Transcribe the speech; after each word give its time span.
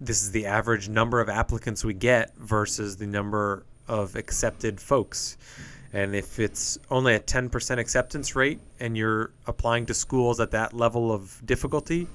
this 0.00 0.22
is 0.22 0.30
the 0.30 0.44
average 0.44 0.90
number 0.90 1.20
of 1.20 1.28
applicants 1.30 1.82
we 1.82 1.94
get 1.94 2.36
versus 2.36 2.96
the 2.96 3.06
number 3.06 3.64
of 3.88 4.14
accepted 4.14 4.78
folks. 4.78 5.38
And 5.92 6.14
if 6.14 6.38
it's 6.38 6.78
only 6.90 7.14
a 7.14 7.20
10% 7.20 7.78
acceptance 7.78 8.36
rate 8.36 8.60
and 8.78 8.94
you're 8.94 9.30
applying 9.46 9.86
to 9.86 9.94
schools 9.94 10.38
at 10.38 10.50
that 10.50 10.74
level 10.74 11.10
of 11.10 11.40
difficulty, 11.46 12.00
you 12.00 12.08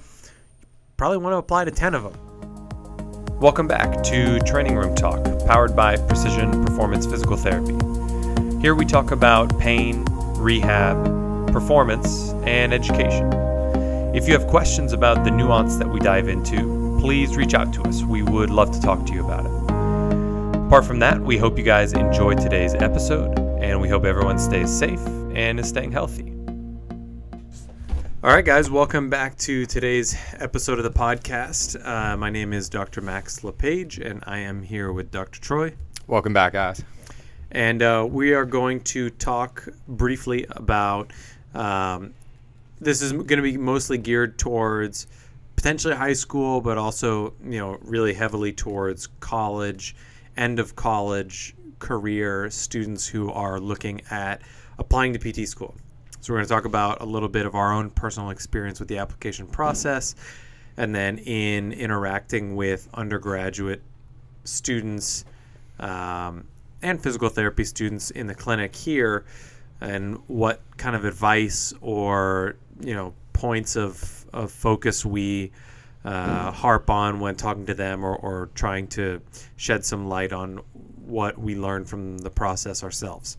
probably 0.96 1.18
want 1.18 1.32
to 1.32 1.38
apply 1.38 1.64
to 1.64 1.72
10 1.72 1.94
of 1.94 2.04
them. 2.04 3.40
Welcome 3.40 3.66
back 3.66 4.04
to 4.04 4.38
Training 4.40 4.76
Room 4.76 4.94
Talk, 4.94 5.24
powered 5.48 5.74
by 5.74 5.96
Precision 5.96 6.64
Performance 6.64 7.04
Physical 7.06 7.36
Therapy. 7.36 7.74
Here 8.60 8.76
we 8.76 8.84
talk 8.84 9.10
about 9.10 9.58
pain, 9.58 10.04
rehab, 10.36 11.04
performance, 11.52 12.30
and 12.44 12.72
education. 12.72 13.32
If 14.14 14.28
you 14.28 14.34
have 14.34 14.46
questions 14.46 14.92
about 14.92 15.24
the 15.24 15.32
nuance 15.32 15.78
that 15.78 15.88
we 15.88 15.98
dive 15.98 16.28
into, 16.28 16.81
please 17.02 17.36
reach 17.36 17.52
out 17.52 17.72
to 17.72 17.82
us. 17.82 18.04
We 18.04 18.22
would 18.22 18.48
love 18.48 18.70
to 18.70 18.80
talk 18.80 19.04
to 19.06 19.12
you 19.12 19.24
about 19.24 19.44
it. 19.44 19.50
Apart 20.68 20.84
from 20.84 21.00
that, 21.00 21.20
we 21.20 21.36
hope 21.36 21.58
you 21.58 21.64
guys 21.64 21.94
enjoyed 21.94 22.38
today's 22.38 22.74
episode, 22.74 23.36
and 23.60 23.80
we 23.80 23.88
hope 23.88 24.04
everyone 24.04 24.38
stays 24.38 24.70
safe 24.70 25.04
and 25.34 25.58
is 25.58 25.68
staying 25.68 25.90
healthy. 25.90 26.32
All 28.22 28.30
right, 28.30 28.44
guys, 28.44 28.70
welcome 28.70 29.10
back 29.10 29.36
to 29.38 29.66
today's 29.66 30.16
episode 30.38 30.78
of 30.78 30.84
the 30.84 30.92
podcast. 30.92 31.74
Uh, 31.84 32.16
my 32.16 32.30
name 32.30 32.52
is 32.52 32.68
Dr. 32.68 33.00
Max 33.00 33.42
LePage, 33.42 33.98
and 33.98 34.22
I 34.24 34.38
am 34.38 34.62
here 34.62 34.92
with 34.92 35.10
Dr. 35.10 35.40
Troy. 35.40 35.74
Welcome 36.06 36.32
back, 36.32 36.52
guys. 36.52 36.84
And 37.50 37.82
uh, 37.82 38.06
we 38.08 38.32
are 38.32 38.44
going 38.44 38.80
to 38.84 39.10
talk 39.10 39.66
briefly 39.88 40.46
about 40.50 41.12
um, 41.52 42.14
this 42.80 43.02
is 43.02 43.10
going 43.10 43.26
to 43.26 43.42
be 43.42 43.56
mostly 43.56 43.98
geared 43.98 44.38
towards 44.38 45.08
potentially 45.62 45.94
high 45.94 46.12
school, 46.12 46.60
but 46.60 46.76
also 46.76 47.32
you 47.44 47.58
know 47.58 47.78
really 47.82 48.12
heavily 48.12 48.52
towards 48.52 49.06
college, 49.20 49.94
end 50.36 50.58
of 50.58 50.74
college 50.74 51.54
career 51.78 52.50
students 52.50 53.06
who 53.06 53.30
are 53.30 53.60
looking 53.60 54.02
at 54.10 54.42
applying 54.78 55.12
to 55.12 55.18
PT 55.20 55.48
school. 55.48 55.74
So 56.20 56.32
we're 56.32 56.38
going 56.38 56.48
to 56.48 56.54
talk 56.54 56.64
about 56.64 57.00
a 57.00 57.04
little 57.04 57.28
bit 57.28 57.46
of 57.46 57.54
our 57.54 57.72
own 57.72 57.90
personal 57.90 58.30
experience 58.30 58.80
with 58.80 58.88
the 58.88 58.98
application 58.98 59.46
process, 59.46 60.16
and 60.76 60.92
then 60.92 61.18
in 61.18 61.72
interacting 61.72 62.56
with 62.56 62.88
undergraduate 62.94 63.82
students 64.42 65.24
um, 65.78 66.48
and 66.82 67.00
physical 67.00 67.28
therapy 67.28 67.62
students 67.62 68.10
in 68.10 68.26
the 68.26 68.34
clinic 68.34 68.74
here 68.74 69.24
and 69.80 70.18
what 70.26 70.60
kind 70.76 70.96
of 70.96 71.04
advice 71.04 71.72
or 71.80 72.56
you 72.80 72.94
know 72.94 73.14
points 73.32 73.76
of, 73.76 74.21
of 74.32 74.50
focus 74.50 75.04
we 75.04 75.52
uh, 76.04 76.50
harp 76.50 76.90
on 76.90 77.20
when 77.20 77.36
talking 77.36 77.66
to 77.66 77.74
them 77.74 78.04
or, 78.04 78.16
or 78.16 78.50
trying 78.54 78.88
to 78.88 79.20
shed 79.56 79.84
some 79.84 80.08
light 80.08 80.32
on 80.32 80.60
what 81.04 81.38
we 81.38 81.54
learned 81.54 81.88
from 81.88 82.18
the 82.18 82.30
process 82.30 82.82
ourselves. 82.82 83.36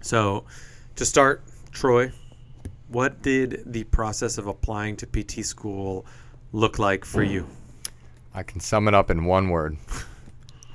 So, 0.00 0.44
to 0.96 1.06
start, 1.06 1.42
Troy, 1.72 2.12
what 2.88 3.22
did 3.22 3.62
the 3.66 3.84
process 3.84 4.36
of 4.36 4.46
applying 4.46 4.96
to 4.98 5.06
PT 5.06 5.44
school 5.44 6.04
look 6.52 6.78
like 6.78 7.04
for 7.04 7.22
you? 7.22 7.46
I 8.34 8.42
can 8.42 8.60
sum 8.60 8.88
it 8.88 8.94
up 8.94 9.10
in 9.10 9.24
one 9.24 9.48
word 9.48 9.76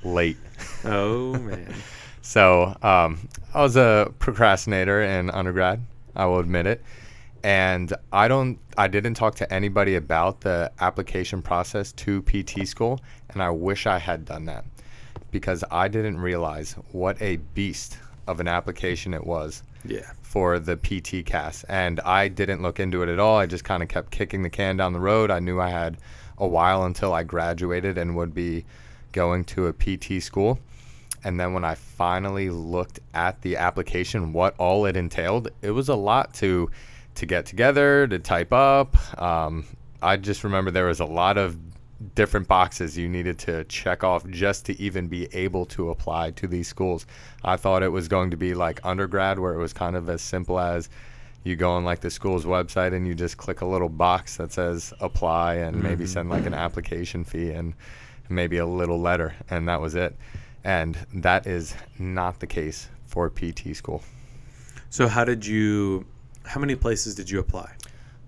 late. 0.03 0.37
Oh, 0.83 1.33
man. 1.33 1.73
so, 2.21 2.75
um, 2.81 3.27
I 3.53 3.61
was 3.61 3.75
a 3.75 4.11
procrastinator 4.17 5.03
in 5.03 5.29
undergrad, 5.29 5.81
I 6.15 6.25
will 6.25 6.39
admit 6.39 6.65
it 6.65 6.83
and 7.43 7.93
I 8.11 8.27
don't 8.27 8.59
I 8.77 8.87
didn't 8.87 9.13
talk 9.13 9.35
to 9.35 9.53
anybody 9.53 9.95
about 9.95 10.41
the 10.41 10.71
application 10.79 11.41
process 11.41 11.91
to 11.93 12.21
PT 12.23 12.67
school 12.67 12.99
and 13.29 13.41
I 13.41 13.49
wish 13.49 13.87
I 13.87 13.97
had 13.97 14.25
done 14.25 14.45
that 14.45 14.65
because 15.31 15.63
I 15.71 15.87
didn't 15.87 16.19
realize 16.19 16.73
what 16.91 17.21
a 17.21 17.37
beast 17.37 17.97
of 18.27 18.39
an 18.39 18.47
application 18.47 19.13
it 19.13 19.25
was 19.25 19.63
yeah. 19.85 20.11
for 20.21 20.59
the 20.59 20.77
PT 20.77 21.25
CAS 21.25 21.63
and 21.65 21.99
I 22.01 22.27
didn't 22.27 22.61
look 22.61 22.79
into 22.79 23.03
it 23.03 23.09
at 23.09 23.19
all. 23.19 23.37
I 23.37 23.45
just 23.45 23.63
kind 23.63 23.81
of 23.83 23.89
kept 23.89 24.11
kicking 24.11 24.41
the 24.43 24.49
can 24.49 24.77
down 24.77 24.93
the 24.93 24.99
road. 24.99 25.31
I 25.31 25.39
knew 25.39 25.59
I 25.59 25.69
had 25.69 25.97
a 26.37 26.47
while 26.47 26.83
until 26.85 27.13
I 27.13 27.23
graduated 27.23 27.97
and 27.97 28.15
would 28.15 28.33
be 28.33 28.65
going 29.11 29.43
to 29.45 29.67
a 29.67 29.73
PT 29.73 30.21
school. 30.21 30.59
And 31.23 31.39
then 31.39 31.53
when 31.53 31.65
I 31.65 31.75
finally 31.75 32.49
looked 32.49 32.99
at 33.13 33.41
the 33.41 33.57
application 33.57 34.31
what 34.31 34.55
all 34.57 34.85
it 34.85 34.95
entailed 34.95 35.49
it 35.61 35.71
was 35.71 35.89
a 35.89 35.95
lot 35.95 36.33
to 36.35 36.69
to 37.19 37.25
get 37.25 37.45
together, 37.45 38.07
to 38.07 38.19
type 38.19 38.51
up. 38.51 38.97
Um, 39.21 39.65
I 40.01 40.17
just 40.17 40.43
remember 40.43 40.71
there 40.71 40.85
was 40.85 40.99
a 40.99 41.05
lot 41.05 41.37
of 41.37 41.57
different 42.15 42.47
boxes 42.47 42.97
you 42.97 43.09
needed 43.09 43.37
to 43.37 43.65
check 43.65 44.03
off 44.03 44.25
just 44.29 44.65
to 44.65 44.81
even 44.81 45.07
be 45.07 45.27
able 45.33 45.65
to 45.65 45.89
apply 45.89 46.31
to 46.31 46.47
these 46.47 46.67
schools. 46.67 47.05
I 47.43 47.57
thought 47.57 47.83
it 47.83 47.89
was 47.89 48.07
going 48.07 48.31
to 48.31 48.37
be 48.37 48.53
like 48.53 48.79
undergrad 48.85 49.37
where 49.37 49.53
it 49.53 49.57
was 49.57 49.73
kind 49.73 49.95
of 49.95 50.09
as 50.09 50.21
simple 50.21 50.59
as 50.59 50.89
you 51.43 51.55
go 51.55 51.71
on 51.71 51.83
like 51.83 51.99
the 51.99 52.09
school's 52.09 52.45
website 52.45 52.93
and 52.93 53.05
you 53.05 53.13
just 53.13 53.37
click 53.37 53.61
a 53.61 53.65
little 53.65 53.89
box 53.89 54.37
that 54.37 54.53
says 54.53 54.93
apply 55.01 55.55
and 55.55 55.75
mm-hmm. 55.75 55.87
maybe 55.87 56.05
send 56.05 56.29
like 56.29 56.45
an 56.45 56.53
application 56.53 57.23
fee 57.23 57.51
and 57.51 57.73
maybe 58.29 58.57
a 58.57 58.65
little 58.65 58.99
letter 58.99 59.35
and 59.49 59.67
that 59.67 59.81
was 59.81 59.95
it. 59.95 60.15
And 60.63 60.97
that 61.13 61.47
is 61.47 61.75
not 61.97 62.39
the 62.39 62.47
case 62.47 62.87
for 63.07 63.29
PT 63.29 63.75
school. 63.75 64.03
So 64.89 65.07
how 65.07 65.25
did 65.25 65.45
you 65.45 66.05
how 66.49 66.59
many 66.59 66.75
places 66.75 67.13
did 67.13 67.29
you 67.29 67.39
apply? 67.39 67.71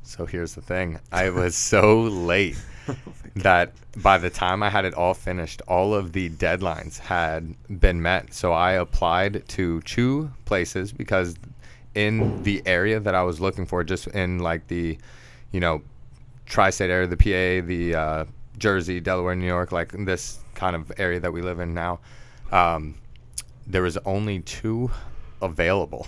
So 0.03 0.27
here's 0.27 0.53
the 0.53 0.61
thing. 0.61 0.99
I 1.11 1.31
was 1.31 1.55
so 1.55 2.01
late 2.03 2.55
oh 2.87 2.95
that 3.37 3.73
by 3.97 4.19
the 4.19 4.29
time 4.29 4.61
I 4.61 4.69
had 4.69 4.85
it 4.85 4.93
all 4.93 5.15
finished, 5.15 5.63
all 5.67 5.95
of 5.95 6.13
the 6.13 6.29
deadlines 6.29 6.99
had 6.99 7.55
been 7.79 7.99
met. 7.99 8.31
So 8.31 8.53
I 8.53 8.73
applied 8.73 9.47
to 9.49 9.81
two 9.81 10.31
places 10.45 10.91
because 10.91 11.35
in 11.95 12.43
the 12.43 12.61
area 12.67 12.99
that 12.99 13.15
I 13.15 13.23
was 13.23 13.41
looking 13.41 13.65
for, 13.65 13.83
just 13.83 14.05
in 14.07 14.37
like 14.37 14.67
the, 14.67 14.99
you 15.51 15.59
know, 15.59 15.81
tri-state 16.45 16.91
area, 16.91 17.07
the 17.07 17.17
PA, 17.17 17.65
the 17.65 17.95
uh, 17.95 18.25
Jersey, 18.59 18.99
Delaware, 18.99 19.35
New 19.35 19.47
York, 19.47 19.71
like 19.71 19.93
this 20.05 20.39
kind 20.53 20.75
of 20.75 20.91
area 20.97 21.19
that 21.19 21.33
we 21.33 21.41
live 21.41 21.59
in 21.59 21.73
now, 21.73 21.99
um, 22.51 22.93
there 23.65 23.81
was 23.81 23.97
only 24.05 24.41
two 24.41 24.91
available. 25.41 26.05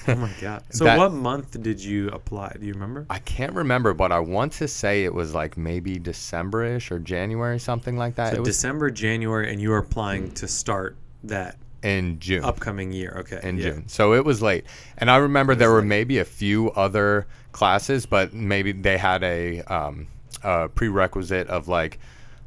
oh 0.08 0.14
my 0.16 0.30
god! 0.40 0.62
So 0.70 0.84
that, 0.84 0.98
what 0.98 1.12
month 1.12 1.62
did 1.62 1.82
you 1.82 2.08
apply? 2.08 2.56
Do 2.58 2.66
you 2.66 2.74
remember? 2.74 3.06
I 3.10 3.18
can't 3.20 3.52
remember, 3.52 3.94
but 3.94 4.12
I 4.12 4.18
want 4.18 4.52
to 4.54 4.68
say 4.68 5.04
it 5.04 5.14
was 5.14 5.34
like 5.34 5.56
maybe 5.56 5.98
December-ish 5.98 6.90
or 6.90 6.98
January, 6.98 7.58
something 7.58 7.96
like 7.96 8.16
that. 8.16 8.34
So 8.34 8.42
it 8.42 8.44
December, 8.44 8.90
January, 8.90 9.50
and 9.50 9.60
you 9.60 9.70
were 9.70 9.78
applying 9.78 10.32
to 10.32 10.48
start 10.48 10.96
that 11.24 11.56
in 11.82 12.18
June. 12.20 12.44
Upcoming 12.44 12.92
year, 12.92 13.16
okay. 13.20 13.40
In 13.42 13.58
yeah. 13.58 13.70
June. 13.70 13.88
So 13.88 14.14
it 14.14 14.24
was 14.24 14.40
late. 14.40 14.64
And 14.98 15.10
I 15.10 15.16
remember 15.16 15.54
there 15.54 15.70
were 15.70 15.82
maybe 15.82 16.18
a 16.18 16.24
few 16.24 16.70
other 16.72 17.26
classes, 17.52 18.06
but 18.06 18.32
maybe 18.32 18.72
they 18.72 18.96
had 18.96 19.22
a, 19.22 19.62
um, 19.62 20.06
a 20.42 20.68
prerequisite 20.68 21.48
of 21.48 21.68
like 21.68 21.98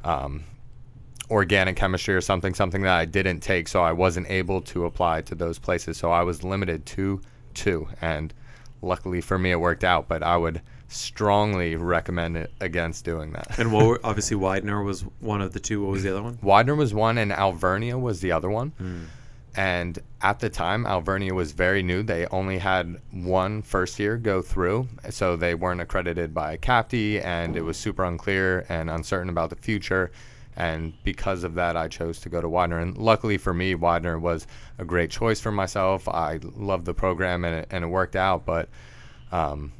um, 0.04 0.44
organic 1.30 1.76
chemistry 1.76 2.14
or 2.14 2.20
something, 2.20 2.54
something 2.54 2.82
that 2.82 2.96
I 2.96 3.04
didn't 3.04 3.40
take. 3.40 3.68
So 3.68 3.82
I 3.82 3.92
wasn't 3.92 4.28
able 4.30 4.62
to 4.62 4.86
apply 4.86 5.22
to 5.22 5.34
those 5.34 5.58
places. 5.58 5.96
So 5.96 6.10
I 6.10 6.22
was 6.22 6.42
limited 6.42 6.86
to 6.86 7.20
two, 7.56 7.88
and 8.00 8.32
luckily 8.82 9.20
for 9.20 9.38
me, 9.38 9.50
it 9.50 9.60
worked 9.60 9.84
out. 9.84 10.06
But 10.06 10.22
I 10.22 10.36
would 10.36 10.62
strongly 10.88 11.74
recommend 11.76 12.36
it 12.36 12.52
against 12.60 13.04
doing 13.04 13.32
that. 13.32 13.58
And 13.58 13.72
what 13.72 13.86
were, 13.86 14.00
obviously 14.04 14.36
Widener 14.36 14.82
was 14.82 15.02
one 15.20 15.40
of 15.40 15.52
the 15.52 15.60
two. 15.60 15.82
What 15.82 15.90
was 15.90 16.02
the 16.02 16.10
other 16.10 16.22
one? 16.22 16.38
Widener 16.42 16.74
was 16.74 16.94
one, 16.94 17.18
and 17.18 17.32
Alvernia 17.32 17.98
was 17.98 18.20
the 18.20 18.32
other 18.32 18.50
one. 18.50 18.72
Mm. 18.80 19.04
And 19.58 19.98
at 20.20 20.40
the 20.40 20.50
time, 20.50 20.86
Alvernia 20.86 21.32
was 21.32 21.52
very 21.52 21.82
new. 21.82 22.02
They 22.02 22.26
only 22.26 22.58
had 22.58 23.00
one 23.10 23.62
first 23.62 23.98
year 23.98 24.18
go 24.18 24.42
through, 24.42 24.86
so 25.08 25.34
they 25.34 25.54
weren't 25.54 25.80
accredited 25.80 26.34
by 26.34 26.58
CAPTE, 26.58 27.20
and 27.22 27.56
it 27.56 27.62
was 27.62 27.78
super 27.78 28.04
unclear 28.04 28.66
and 28.68 28.90
uncertain 28.90 29.30
about 29.30 29.48
the 29.48 29.56
future 29.56 30.12
and 30.56 30.94
because 31.04 31.44
of 31.44 31.54
that, 31.54 31.76
I 31.76 31.88
chose 31.88 32.18
to 32.20 32.28
go 32.30 32.40
to 32.40 32.48
Widener. 32.48 32.78
And 32.78 32.96
luckily 32.96 33.36
for 33.36 33.52
me, 33.52 33.74
Widener 33.74 34.18
was 34.18 34.46
a 34.78 34.84
great 34.84 35.10
choice 35.10 35.38
for 35.38 35.52
myself. 35.52 36.08
I 36.08 36.40
loved 36.42 36.86
the 36.86 36.94
program 36.94 37.44
and 37.44 37.56
it, 37.56 37.68
and 37.70 37.84
it 37.84 37.88
worked 37.88 38.16
out, 38.16 38.46
but 38.46 38.70
um, 39.32 39.72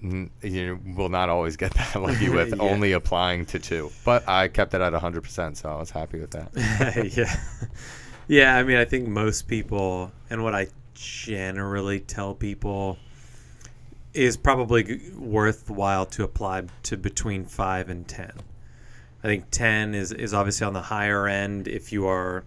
you 0.00 0.80
will 0.96 1.08
not 1.08 1.28
always 1.28 1.56
get 1.56 1.72
that 1.74 1.94
lucky 2.00 2.28
with 2.28 2.48
yeah. 2.56 2.62
only 2.62 2.92
applying 2.92 3.46
to 3.46 3.60
two. 3.60 3.92
But 4.04 4.28
I 4.28 4.48
kept 4.48 4.74
it 4.74 4.80
at 4.80 4.92
100%, 4.92 5.56
so 5.56 5.68
I 5.70 5.76
was 5.76 5.90
happy 5.90 6.20
with 6.20 6.32
that. 6.32 7.12
yeah. 7.16 7.36
Yeah, 8.28 8.56
I 8.56 8.62
mean, 8.62 8.78
I 8.78 8.84
think 8.84 9.08
most 9.08 9.46
people, 9.46 10.10
and 10.30 10.42
what 10.42 10.54
I 10.54 10.68
generally 10.94 12.00
tell 12.00 12.34
people 12.34 12.98
is 14.14 14.36
probably 14.36 15.00
worthwhile 15.16 16.06
to 16.06 16.24
apply 16.24 16.64
to 16.84 16.96
between 16.96 17.44
five 17.44 17.88
and 17.88 18.06
10. 18.06 18.32
I 19.22 19.26
think 19.26 19.50
10 19.50 19.94
is, 19.94 20.12
is 20.12 20.34
obviously 20.34 20.66
on 20.66 20.72
the 20.72 20.82
higher 20.82 21.28
end 21.28 21.68
if 21.68 21.92
you 21.92 22.06
are 22.06 22.44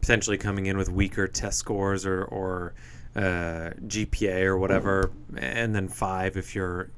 potentially 0.00 0.38
coming 0.38 0.66
in 0.66 0.76
with 0.78 0.88
weaker 0.88 1.26
test 1.26 1.58
scores 1.58 2.06
or, 2.06 2.24
or 2.24 2.74
uh, 3.14 3.70
GPA 3.86 4.42
or 4.42 4.56
whatever, 4.56 5.10
and 5.36 5.74
then 5.74 5.88
five 5.88 6.36
if 6.36 6.54
you're 6.54 6.90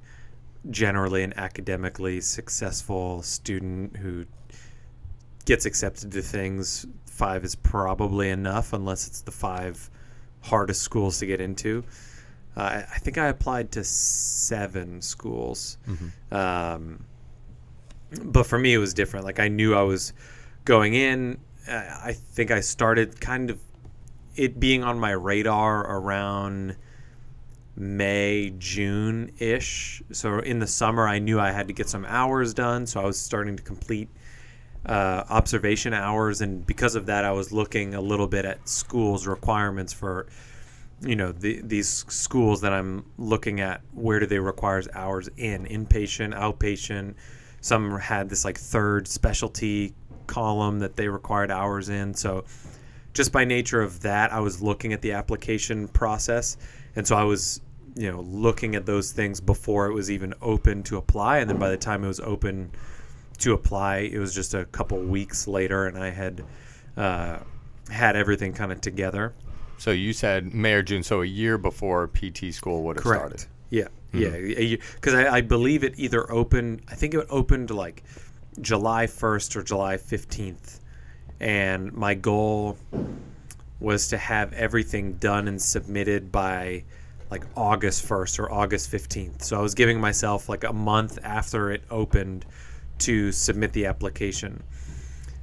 generally 0.70 1.22
an 1.22 1.32
academically 1.36 2.20
successful 2.20 3.22
student 3.22 3.96
who 3.96 4.26
gets 5.44 5.64
accepted 5.64 6.12
to 6.12 6.22
things. 6.22 6.86
Five 7.06 7.44
is 7.44 7.54
probably 7.54 8.30
enough, 8.30 8.72
unless 8.72 9.06
it's 9.06 9.22
the 9.22 9.30
five 9.32 9.90
hardest 10.42 10.82
schools 10.82 11.18
to 11.18 11.26
get 11.26 11.40
into. 11.40 11.84
Uh, 12.56 12.60
I 12.60 12.76
I 12.94 12.98
think 12.98 13.18
I 13.18 13.26
applied 13.26 13.72
to 13.72 13.84
seven 13.84 15.00
schools. 15.00 15.78
Um, 16.30 17.04
but 18.22 18.44
for 18.44 18.58
me, 18.58 18.74
it 18.74 18.78
was 18.78 18.94
different. 18.94 19.24
Like 19.26 19.40
I 19.40 19.48
knew 19.48 19.74
I 19.74 19.82
was 19.82 20.12
going 20.64 20.94
in. 20.94 21.38
Uh, 21.68 21.82
I 22.04 22.12
think 22.12 22.50
I 22.50 22.60
started 22.60 23.20
kind 23.20 23.50
of 23.50 23.60
it 24.36 24.58
being 24.60 24.84
on 24.84 24.98
my 24.98 25.10
radar 25.10 25.80
around 25.80 26.76
May, 27.76 28.52
June 28.58 29.32
ish. 29.38 30.02
So 30.12 30.38
in 30.38 30.58
the 30.58 30.66
summer, 30.66 31.06
I 31.06 31.18
knew 31.18 31.38
I 31.38 31.50
had 31.50 31.68
to 31.68 31.74
get 31.74 31.88
some 31.88 32.04
hours 32.04 32.54
done. 32.54 32.86
So 32.86 33.00
I 33.00 33.04
was 33.04 33.20
starting 33.20 33.56
to 33.56 33.62
complete 33.62 34.08
uh, 34.86 35.24
observation 35.28 35.92
hours, 35.92 36.40
and 36.40 36.66
because 36.66 36.94
of 36.94 37.06
that, 37.06 37.24
I 37.24 37.32
was 37.32 37.52
looking 37.52 37.94
a 37.94 38.00
little 38.00 38.26
bit 38.26 38.44
at 38.44 38.68
schools' 38.68 39.26
requirements 39.26 39.92
for, 39.92 40.28
you 41.02 41.16
know, 41.16 41.32
the, 41.32 41.60
these 41.62 42.04
schools 42.08 42.60
that 42.62 42.72
I'm 42.72 43.04
looking 43.18 43.60
at. 43.60 43.80
Where 43.92 44.18
do 44.18 44.26
they 44.26 44.38
require 44.38 44.82
hours 44.94 45.28
in 45.36 45.66
inpatient, 45.66 46.34
outpatient? 46.34 47.14
Some 47.60 47.98
had 47.98 48.28
this 48.28 48.44
like 48.44 48.58
third 48.58 49.08
specialty 49.08 49.94
column 50.26 50.78
that 50.80 50.96
they 50.96 51.08
required 51.08 51.50
hours 51.50 51.88
in. 51.88 52.14
So 52.14 52.44
just 53.14 53.32
by 53.32 53.44
nature 53.44 53.80
of 53.80 54.00
that, 54.02 54.32
I 54.32 54.40
was 54.40 54.62
looking 54.62 54.92
at 54.92 55.02
the 55.02 55.12
application 55.12 55.88
process, 55.88 56.56
and 56.94 57.06
so 57.06 57.16
I 57.16 57.24
was, 57.24 57.60
you 57.96 58.12
know, 58.12 58.20
looking 58.20 58.76
at 58.76 58.86
those 58.86 59.10
things 59.10 59.40
before 59.40 59.88
it 59.88 59.94
was 59.94 60.10
even 60.10 60.34
open 60.40 60.82
to 60.84 60.98
apply, 60.98 61.38
and 61.38 61.50
then 61.50 61.58
by 61.58 61.70
the 61.70 61.76
time 61.76 62.04
it 62.04 62.08
was 62.08 62.20
open 62.20 62.70
to 63.38 63.54
apply, 63.54 63.98
it 63.98 64.18
was 64.18 64.34
just 64.34 64.54
a 64.54 64.66
couple 64.66 64.98
weeks 64.98 65.48
later, 65.48 65.86
and 65.86 65.98
I 65.98 66.10
had 66.10 66.44
uh, 66.96 67.38
had 67.90 68.14
everything 68.14 68.52
kind 68.52 68.70
of 68.70 68.80
together. 68.80 69.34
So 69.78 69.90
you 69.92 70.12
said 70.12 70.52
May 70.52 70.74
or 70.74 70.82
June, 70.82 71.02
so 71.02 71.22
a 71.22 71.26
year 71.26 71.56
before 71.56 72.08
PT 72.08 72.52
school 72.52 72.82
would 72.84 72.96
have 72.96 73.06
started. 73.06 73.44
Yeah, 73.70 73.88
yeah, 74.12 74.76
because 74.94 75.14
I, 75.14 75.36
I 75.36 75.40
believe 75.40 75.84
it 75.84 75.94
either 75.98 76.30
opened. 76.30 76.82
I 76.88 76.94
think 76.94 77.14
it 77.14 77.26
opened 77.30 77.70
like 77.70 78.02
July 78.60 79.06
first 79.06 79.56
or 79.56 79.62
July 79.62 79.96
fifteenth, 79.96 80.80
and 81.40 81.92
my 81.92 82.14
goal 82.14 82.78
was 83.80 84.08
to 84.08 84.18
have 84.18 84.52
everything 84.54 85.14
done 85.14 85.48
and 85.48 85.60
submitted 85.60 86.32
by 86.32 86.84
like 87.30 87.44
August 87.56 88.06
first 88.06 88.38
or 88.38 88.50
August 88.50 88.90
fifteenth. 88.90 89.44
So 89.44 89.58
I 89.58 89.62
was 89.62 89.74
giving 89.74 90.00
myself 90.00 90.48
like 90.48 90.64
a 90.64 90.72
month 90.72 91.18
after 91.22 91.70
it 91.70 91.82
opened 91.90 92.46
to 92.98 93.30
submit 93.32 93.72
the 93.72 93.86
application. 93.86 94.62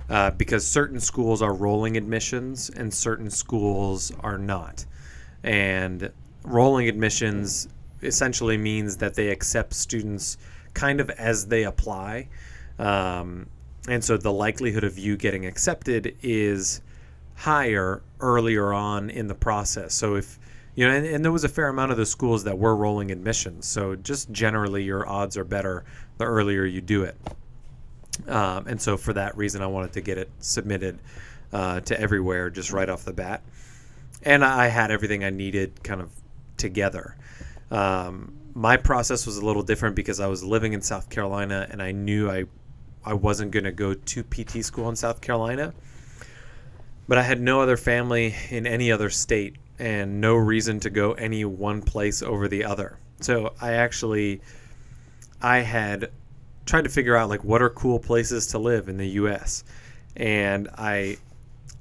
Uh, 0.07 0.29
because 0.29 0.67
certain 0.67 0.99
schools 0.99 1.41
are 1.41 1.51
rolling 1.51 1.97
admissions 1.97 2.69
and 2.69 2.93
certain 2.93 3.27
schools 3.27 4.11
are 4.19 4.37
not. 4.37 4.85
And 5.41 6.11
rolling 6.43 6.87
admissions 6.87 7.67
essentially 8.01 8.57
means 8.57 8.97
that 8.97 9.15
they 9.15 9.29
accept 9.29 9.73
students 9.73 10.37
kind 10.73 10.99
of 10.99 11.09
as 11.11 11.47
they 11.47 11.63
apply. 11.63 12.27
Um, 12.77 13.47
and 13.87 14.03
so 14.03 14.17
the 14.17 14.31
likelihood 14.31 14.83
of 14.83 14.97
you 14.97 15.15
getting 15.17 15.45
accepted 15.45 16.15
is 16.21 16.81
higher 17.35 18.01
earlier 18.19 18.73
on 18.73 19.09
in 19.09 19.27
the 19.27 19.35
process. 19.35 19.93
So 19.93 20.15
if 20.15 20.39
you 20.75 20.85
know, 20.85 20.93
and, 20.93 21.05
and 21.05 21.23
there 21.23 21.31
was 21.31 21.45
a 21.45 21.49
fair 21.49 21.69
amount 21.69 21.91
of 21.91 21.97
the 21.97 22.05
schools 22.05 22.43
that 22.43 22.57
were 22.57 22.75
rolling 22.75 23.09
admissions. 23.09 23.65
So 23.65 23.95
just 23.95 24.29
generally, 24.31 24.83
your 24.83 25.07
odds 25.07 25.37
are 25.37 25.45
better 25.45 25.85
the 26.17 26.25
earlier 26.25 26.65
you 26.65 26.81
do 26.81 27.03
it. 27.03 27.17
Um, 28.27 28.67
and 28.67 28.81
so 28.81 28.97
for 28.97 29.13
that 29.13 29.37
reason, 29.37 29.61
I 29.61 29.67
wanted 29.67 29.93
to 29.93 30.01
get 30.01 30.17
it 30.17 30.29
submitted 30.39 30.99
uh, 31.53 31.79
to 31.81 31.99
everywhere 31.99 32.49
just 32.49 32.71
right 32.71 32.89
off 32.89 33.05
the 33.05 33.13
bat. 33.13 33.41
And 34.23 34.43
I 34.43 34.67
had 34.67 34.91
everything 34.91 35.23
I 35.23 35.29
needed 35.29 35.83
kind 35.83 36.01
of 36.01 36.11
together. 36.57 37.15
Um, 37.71 38.33
my 38.53 38.77
process 38.77 39.25
was 39.25 39.37
a 39.37 39.45
little 39.45 39.63
different 39.63 39.95
because 39.95 40.19
I 40.19 40.27
was 40.27 40.43
living 40.43 40.73
in 40.73 40.81
South 40.81 41.09
Carolina 41.09 41.67
and 41.69 41.81
I 41.81 41.91
knew 41.91 42.29
I 42.29 42.45
I 43.03 43.13
wasn't 43.13 43.51
going 43.51 43.65
to 43.65 43.71
go 43.71 43.93
to 43.93 44.23
PT 44.23 44.65
school 44.65 44.89
in 44.89 44.95
South 44.95 45.21
Carolina. 45.21 45.73
But 47.07 47.19
I 47.19 47.21
had 47.21 47.39
no 47.39 47.61
other 47.61 47.77
family 47.77 48.33
in 48.49 48.65
any 48.65 48.91
other 48.91 49.11
state 49.11 49.57
and 49.77 50.19
no 50.19 50.35
reason 50.35 50.79
to 50.79 50.89
go 50.89 51.13
any 51.13 51.45
one 51.45 51.81
place 51.83 52.23
over 52.23 52.47
the 52.47 52.63
other. 52.63 52.97
So 53.21 53.53
I 53.61 53.73
actually 53.73 54.41
I 55.41 55.59
had 55.59 56.11
tried 56.65 56.85
to 56.85 56.89
figure 56.89 57.15
out 57.15 57.29
like 57.29 57.43
what 57.43 57.61
are 57.61 57.69
cool 57.69 57.99
places 57.99 58.47
to 58.47 58.57
live 58.57 58.89
in 58.89 58.97
the 58.97 59.07
US. 59.09 59.63
And 60.15 60.69
I 60.75 61.17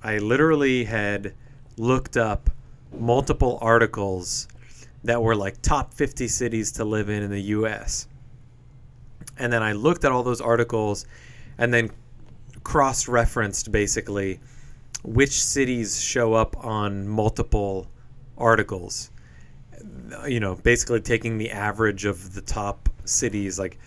I 0.02 0.18
literally 0.18 0.84
had 0.84 1.32
looked 1.78 2.16
up 2.16 2.50
multiple 2.92 3.58
articles 3.62 4.46
that 5.04 5.22
were 5.22 5.36
like 5.36 5.60
top 5.62 5.94
50 5.94 6.28
cities 6.28 6.72
to 6.72 6.84
live 6.84 7.08
in 7.08 7.22
in 7.22 7.30
the 7.30 7.42
US. 7.42 8.08
And 9.38 9.52
then 9.52 9.62
I 9.62 9.72
looked 9.72 10.04
at 10.04 10.12
all 10.12 10.22
those 10.22 10.40
articles 10.40 11.06
and 11.58 11.72
then 11.72 11.90
cross 12.62 13.06
referenced 13.06 13.70
basically 13.70 14.40
which 15.02 15.42
cities 15.44 16.00
show 16.00 16.32
up 16.32 16.64
on 16.64 17.06
multiple 17.06 17.86
articles. 18.38 19.10
You 20.26 20.40
know, 20.40 20.54
basically 20.54 21.00
taking 21.00 21.36
the 21.36 21.50
average 21.50 22.06
of 22.06 22.32
the 22.34 22.40
top 22.40 22.88
cities, 23.04 23.58
like 23.58 23.78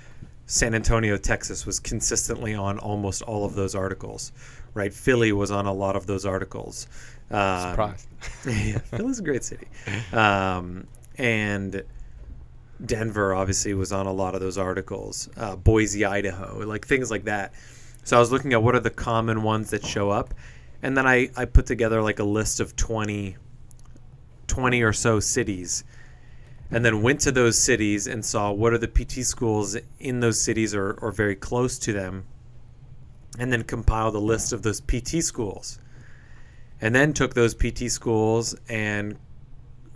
San 0.46 0.75
Antonio, 0.75 1.18
Texas, 1.18 1.66
was 1.66 1.80
consistently 1.80 2.54
on 2.54 2.78
almost 2.78 3.24
all 3.24 3.46
of 3.46 3.56
those 3.56 3.74
articles, 3.74 4.31
right? 4.75 4.94
Philly 4.94 5.31
was 5.31 5.50
on 5.50 5.66
a 5.66 5.74
lot 5.74 5.96
of 5.96 6.06
those 6.06 6.25
articles. 6.25 6.88
Um, 7.31 7.72
Surprised. 7.72 8.08
yeah, 8.46 8.78
Philly's 8.78 9.20
a 9.20 9.24
great 9.24 9.44
city. 9.44 9.68
Um, 10.13 10.88
and 11.18 11.84
Denver 12.84 13.34
obviously 13.34 13.74
was 13.74 13.92
on 13.92 14.06
a 14.06 14.12
lot 14.12 14.36
of 14.36 14.42
those 14.42 14.58
articles. 14.58 15.30
Uh, 15.36 15.56
Boise, 15.56 16.06
Idaho, 16.06 16.60
like 16.66 16.86
things 16.86 17.10
like 17.10 17.25
that. 17.25 17.54
So 18.04 18.16
I 18.16 18.19
was 18.19 18.31
looking 18.31 18.54
at 18.54 18.64
what 18.64 18.75
are 18.75 18.80
the 18.80 18.90
common 18.90 19.44
ones 19.44 19.72
that 19.72 19.86
show 19.86 20.10
up, 20.10 20.34
and 20.81 20.96
then 20.96 21.08
I, 21.08 21.30
I 21.36 21.46
put 21.46 21.66
together 21.66 22.02
like 22.02 22.19
a 22.19 22.24
list 22.24 22.60
of 22.60 22.75
20, 22.75 23.36
20 24.48 24.81
or 24.81 24.94
so 24.94 25.19
cities, 25.19 25.84
and 26.72 26.86
then 26.86 27.02
went 27.02 27.22
to 27.22 27.31
those 27.31 27.58
cities 27.58 28.08
and 28.08 28.24
saw 28.24 28.52
what 28.52 28.74
are 28.74 28.78
the 28.78 28.88
PT 28.88 29.25
schools 29.25 29.75
in 30.00 30.20
those 30.20 30.40
cities 30.40 30.75
or, 30.75 30.94
or 31.02 31.12
very 31.12 31.36
close 31.36 31.80
to 31.80 31.94
them, 31.94 32.25
and 33.40 33.52
then 33.52 33.63
compiled 33.63 34.16
a 34.16 34.20
list 34.20 34.54
of 34.54 34.62
those 34.62 34.80
PT 34.80 35.24
schools. 35.24 35.80
And 36.80 36.94
then 36.94 37.12
took 37.12 37.34
those 37.34 37.56
PT 37.56 37.89
schools 37.89 38.56
and 38.70 39.18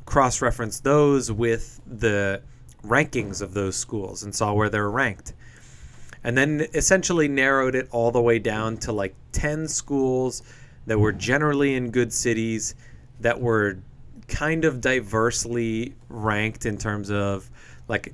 cross 0.06 0.42
referenced 0.42 0.84
those 0.84 1.32
with 1.32 1.80
the 1.86 2.42
rankings 2.84 3.42
of 3.42 3.54
those 3.54 3.76
schools 3.76 4.24
and 4.24 4.34
saw 4.34 4.54
where 4.54 4.70
they're 4.70 4.90
ranked. 4.90 5.34
And 6.24 6.38
then 6.38 6.68
essentially 6.74 7.28
narrowed 7.28 7.76
it 7.76 7.88
all 7.92 8.12
the 8.12 8.22
way 8.22 8.40
down 8.40 8.78
to 8.78 8.92
like 8.92 9.16
10 9.32 9.68
schools 9.68 10.44
that 10.86 11.00
were 11.00 11.12
generally 11.12 11.76
in 11.76 11.92
good 11.92 12.14
cities 12.14 12.76
that 13.20 13.40
were 13.40 13.80
kind 14.28 14.66
of 14.66 14.82
diversely 14.82 15.96
ranked 16.10 16.66
in 16.66 16.78
terms 16.78 17.12
of 17.12 17.50
like 17.88 18.14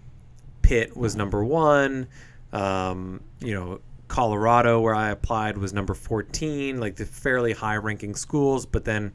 Pitt 0.62 0.98
was 0.98 1.16
number 1.16 1.44
one, 1.44 2.08
um, 2.52 3.22
you 3.40 3.54
know, 3.54 3.80
Colorado, 4.08 4.80
where 4.80 4.96
I 4.96 5.10
applied, 5.10 5.58
was 5.58 5.74
number 5.74 5.94
14, 5.94 6.80
like 6.80 6.96
the 6.96 7.06
fairly 7.06 7.54
high 7.54 7.76
ranking 7.76 8.16
schools. 8.16 8.66
But 8.66 8.86
then 8.86 9.14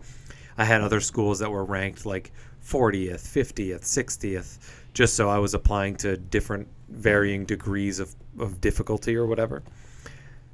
I 0.62 0.64
had 0.64 0.80
other 0.80 1.00
schools 1.00 1.40
that 1.40 1.50
were 1.50 1.64
ranked 1.64 2.06
like 2.06 2.30
40th, 2.64 3.26
50th, 3.26 3.80
60th, 3.80 4.58
just 4.94 5.16
so 5.16 5.28
I 5.28 5.38
was 5.38 5.54
applying 5.54 5.96
to 5.96 6.16
different 6.16 6.68
varying 6.88 7.44
degrees 7.44 7.98
of, 7.98 8.14
of 8.38 8.60
difficulty 8.60 9.16
or 9.16 9.26
whatever. 9.26 9.64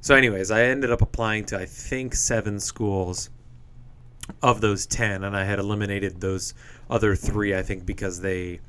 So, 0.01 0.15
anyways, 0.15 0.51
I 0.51 0.63
ended 0.63 0.91
up 0.91 1.03
applying 1.03 1.45
to, 1.47 1.59
I 1.59 1.67
think, 1.67 2.15
seven 2.15 2.59
schools 2.59 3.29
of 4.43 4.63
those 4.63 4.87
10, 4.87 5.25
and 5.25 5.37
I 5.37 5.45
had 5.45 5.59
eliminated 5.59 6.23
those 6.23 6.55
other 6.89 7.15
three, 7.15 7.55
I 7.55 7.63
think, 7.63 7.85
because 7.85 8.23
they 8.23 8.61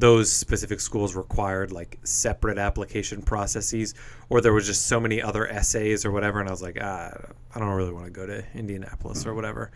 those 0.00 0.32
specific 0.32 0.80
schools 0.80 1.14
required 1.14 1.72
like 1.72 1.98
separate 2.02 2.58
application 2.58 3.22
processes 3.22 3.94
or 4.28 4.40
there 4.40 4.52
was 4.52 4.66
just 4.66 4.86
so 4.86 4.98
many 4.98 5.20
other 5.22 5.46
essays 5.46 6.04
or 6.04 6.10
whatever 6.10 6.40
and 6.40 6.48
i 6.48 6.52
was 6.52 6.62
like 6.62 6.78
ah, 6.80 7.10
i 7.54 7.58
don't 7.58 7.68
really 7.68 7.92
want 7.92 8.06
to 8.06 8.10
go 8.10 8.26
to 8.26 8.44
indianapolis 8.54 9.26
or 9.26 9.34
whatever 9.34 9.70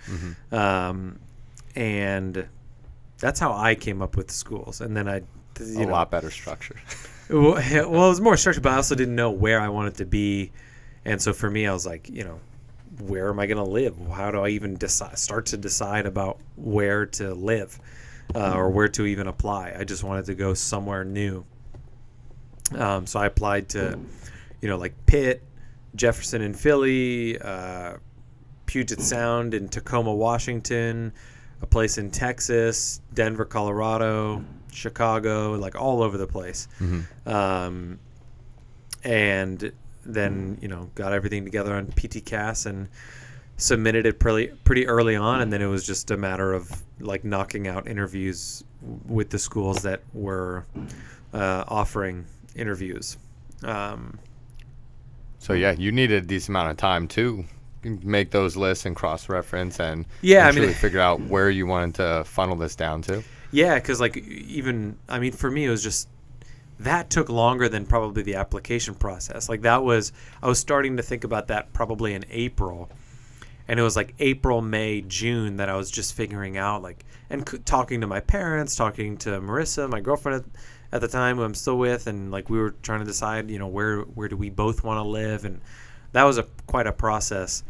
um, 0.50 1.18
and 1.76 2.48
that's 3.18 3.38
how 3.38 3.52
i 3.52 3.74
came 3.74 4.02
up 4.02 4.16
with 4.16 4.28
the 4.28 4.34
schools 4.34 4.80
and 4.80 4.96
then 4.96 5.08
i 5.08 5.20
you 5.60 5.82
a 5.82 5.86
know, 5.86 5.92
lot 5.92 6.10
better 6.10 6.30
structure. 6.30 6.76
well, 7.30 7.56
it 7.56 7.88
was 7.88 8.20
more 8.20 8.36
structured, 8.36 8.62
but 8.62 8.72
I 8.72 8.76
also 8.76 8.94
didn't 8.94 9.14
know 9.14 9.30
where 9.30 9.60
I 9.60 9.68
wanted 9.68 9.94
to 9.96 10.04
be, 10.04 10.52
and 11.04 11.20
so 11.20 11.32
for 11.32 11.50
me, 11.50 11.66
I 11.66 11.72
was 11.72 11.86
like, 11.86 12.08
you 12.08 12.24
know, 12.24 12.40
where 13.00 13.28
am 13.28 13.38
I 13.38 13.46
going 13.46 13.64
to 13.64 13.70
live? 13.70 13.96
How 14.12 14.30
do 14.30 14.40
I 14.40 14.48
even 14.50 14.76
decide? 14.76 15.18
Start 15.18 15.46
to 15.46 15.56
decide 15.56 16.06
about 16.06 16.38
where 16.56 17.06
to 17.06 17.34
live, 17.34 17.78
uh, 18.34 18.54
or 18.54 18.70
where 18.70 18.88
to 18.88 19.06
even 19.06 19.26
apply. 19.26 19.74
I 19.78 19.84
just 19.84 20.04
wanted 20.04 20.26
to 20.26 20.34
go 20.34 20.54
somewhere 20.54 21.04
new. 21.04 21.44
Um, 22.76 23.06
so 23.06 23.20
I 23.20 23.26
applied 23.26 23.68
to, 23.70 23.98
you 24.60 24.68
know, 24.68 24.76
like 24.78 24.94
Pitt, 25.06 25.42
Jefferson 25.94 26.42
in 26.42 26.54
Philly, 26.54 27.38
uh, 27.40 27.94
Puget 28.66 29.00
Sound 29.00 29.54
in 29.54 29.68
Tacoma, 29.68 30.12
Washington, 30.14 31.12
a 31.62 31.66
place 31.66 31.98
in 31.98 32.10
Texas, 32.10 33.00
Denver, 33.12 33.44
Colorado, 33.44 34.44
Chicago, 34.72 35.52
like 35.52 35.76
all 35.80 36.02
over 36.02 36.18
the 36.18 36.26
place. 36.26 36.66
Um, 37.26 37.98
and 39.04 39.72
then 40.06 40.58
you 40.60 40.68
know 40.68 40.90
got 40.94 41.12
everything 41.12 41.44
together 41.44 41.74
on 41.74 41.86
PTCAS 41.86 42.66
and 42.66 42.88
submitted 43.56 44.06
it 44.06 44.18
pretty 44.18 44.48
pretty 44.64 44.86
early 44.86 45.16
on, 45.16 45.40
and 45.40 45.52
then 45.52 45.62
it 45.62 45.66
was 45.66 45.86
just 45.86 46.10
a 46.10 46.16
matter 46.16 46.52
of 46.52 46.70
like 47.00 47.24
knocking 47.24 47.68
out 47.68 47.86
interviews 47.86 48.64
with 49.06 49.30
the 49.30 49.38
schools 49.38 49.82
that 49.82 50.02
were 50.12 50.64
uh, 51.32 51.64
offering 51.68 52.26
interviews. 52.56 53.16
Um, 53.62 54.18
So 55.38 55.52
yeah, 55.52 55.72
you 55.72 55.92
needed 55.92 56.24
a 56.24 56.26
decent 56.26 56.50
amount 56.50 56.70
of 56.70 56.76
time 56.76 57.06
to 57.08 57.44
make 58.02 58.30
those 58.30 58.56
lists 58.56 58.86
and 58.86 58.96
cross 58.96 59.28
reference 59.28 59.78
and 59.78 60.06
Yeah, 60.22 60.46
I 60.48 60.52
mean- 60.52 60.72
figure 60.72 61.00
out 61.00 61.20
where 61.20 61.50
you 61.50 61.66
wanted 61.66 61.94
to 61.96 62.24
funnel 62.24 62.56
this 62.56 62.74
down 62.76 63.02
to. 63.02 63.22
Yeah, 63.52 63.74
because 63.76 64.00
like 64.00 64.16
even 64.16 64.96
I 65.08 65.18
mean 65.18 65.32
for 65.32 65.50
me 65.50 65.66
it 65.66 65.70
was 65.70 65.82
just 65.82 66.08
that 66.80 67.08
took 67.10 67.28
longer 67.28 67.68
than 67.68 67.86
probably 67.86 68.22
the 68.22 68.34
application 68.36 68.94
process. 68.94 69.48
Like 69.48 69.62
that 69.62 69.84
was 69.84 70.12
I 70.42 70.48
was 70.48 70.58
starting 70.58 70.96
to 70.96 71.02
think 71.02 71.24
about 71.24 71.48
that 71.48 71.72
probably 71.72 72.14
in 72.14 72.24
April, 72.30 72.90
and 73.68 73.80
it 73.80 73.82
was 73.82 73.96
like 73.96 74.14
April, 74.18 74.60
May, 74.60 75.00
June 75.00 75.56
that 75.56 75.68
I 75.68 75.76
was 75.76 75.90
just 75.90 76.14
figuring 76.14 76.56
out 76.56 76.82
like 76.82 77.04
and 77.30 77.48
c- 77.48 77.58
talking 77.58 78.00
to 78.00 78.06
my 78.06 78.20
parents, 78.20 78.76
talking 78.76 79.16
to 79.18 79.30
Marissa, 79.40 79.88
my 79.88 80.00
girlfriend 80.00 80.44
at, 80.44 80.96
at 80.96 81.00
the 81.00 81.08
time 81.08 81.36
who 81.36 81.42
I'm 81.42 81.54
still 81.54 81.78
with, 81.78 82.06
and 82.06 82.30
like 82.30 82.50
we 82.50 82.58
were 82.58 82.74
trying 82.82 83.00
to 83.00 83.06
decide 83.06 83.50
you 83.50 83.58
know 83.58 83.68
where 83.68 84.00
where 84.00 84.28
do 84.28 84.36
we 84.36 84.50
both 84.50 84.84
want 84.84 84.98
to 84.98 85.08
live, 85.08 85.44
and 85.44 85.60
that 86.12 86.24
was 86.24 86.38
a 86.38 86.46
quite 86.66 86.86
a 86.86 86.92
process. 86.92 87.64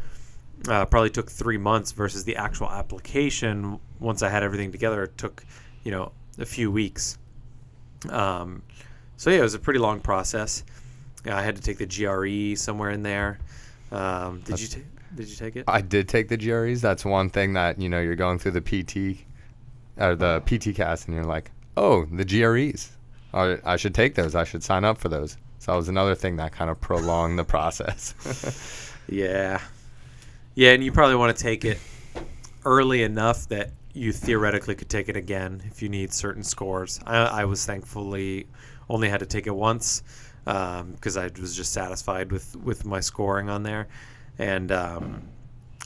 Uh, 0.67 0.85
probably 0.85 1.09
took 1.09 1.29
three 1.29 1.57
months 1.57 1.91
versus 1.91 2.23
the 2.23 2.35
actual 2.37 2.69
application. 2.69 3.79
Once 3.99 4.23
I 4.23 4.29
had 4.29 4.41
everything 4.41 4.71
together, 4.71 5.03
it 5.03 5.17
took, 5.17 5.43
you 5.83 5.91
know, 5.91 6.11
a 6.39 6.45
few 6.45 6.71
weeks. 6.71 7.17
Um, 8.09 8.63
so 9.17 9.29
yeah, 9.29 9.39
it 9.39 9.43
was 9.43 9.53
a 9.53 9.59
pretty 9.59 9.79
long 9.79 9.99
process. 9.99 10.63
Yeah, 11.25 11.37
I 11.37 11.41
had 11.41 11.55
to 11.55 11.61
take 11.61 11.77
the 11.77 11.85
GRE 11.85 12.55
somewhere 12.55 12.91
in 12.91 13.03
there. 13.03 13.39
Um, 13.91 14.41
did 14.41 14.59
you 14.59 14.67
ta- 14.67 14.79
did 15.15 15.29
you 15.29 15.35
take 15.35 15.55
it? 15.55 15.65
I 15.67 15.81
did 15.81 16.07
take 16.07 16.29
the 16.29 16.37
GREs. 16.37 16.81
That's 16.81 17.05
one 17.05 17.29
thing 17.29 17.53
that 17.53 17.79
you 17.79 17.89
know 17.89 17.99
you're 17.99 18.15
going 18.15 18.39
through 18.39 18.51
the 18.51 18.61
PT 18.61 19.23
or 19.97 20.15
the 20.15 20.41
PTCAS, 20.45 21.05
and 21.05 21.15
you're 21.15 21.25
like, 21.25 21.51
oh, 21.77 22.05
the 22.05 22.25
GREs. 22.25 22.91
I 23.33 23.57
I 23.63 23.75
should 23.77 23.95
take 23.95 24.15
those. 24.15 24.35
I 24.35 24.43
should 24.43 24.63
sign 24.63 24.83
up 24.83 24.97
for 24.97 25.09
those. 25.09 25.37
So 25.59 25.71
that 25.71 25.77
was 25.77 25.89
another 25.89 26.15
thing 26.15 26.35
that 26.37 26.51
kind 26.51 26.69
of 26.69 26.79
prolonged 26.79 27.39
the 27.39 27.43
process. 27.43 28.13
Yeah, 29.07 29.61
yeah, 30.55 30.71
and 30.71 30.83
you 30.83 30.91
probably 30.91 31.15
want 31.15 31.35
to 31.35 31.43
take 31.43 31.63
it 31.63 31.77
early 32.65 33.03
enough 33.03 33.47
that 33.49 33.71
you 33.93 34.11
theoretically 34.11 34.75
could 34.75 34.89
take 34.89 35.09
it 35.09 35.15
again 35.15 35.61
if 35.67 35.81
you 35.81 35.89
need 35.89 36.11
certain 36.11 36.43
scores. 36.43 36.99
I, 37.05 37.17
I 37.17 37.45
was 37.45 37.65
thankfully 37.65 38.47
only 38.89 39.09
had 39.09 39.19
to 39.19 39.25
take 39.25 39.47
it 39.47 39.55
once 39.55 40.03
um, 40.47 40.91
because 40.93 41.17
I 41.17 41.29
was 41.39 41.55
just 41.55 41.71
satisfied 41.71 42.31
with 42.31 42.55
with 42.55 42.85
my 42.85 42.99
scoring 42.99 43.49
on 43.49 43.63
there, 43.63 43.87
and 44.37 44.71
um, 44.71 45.23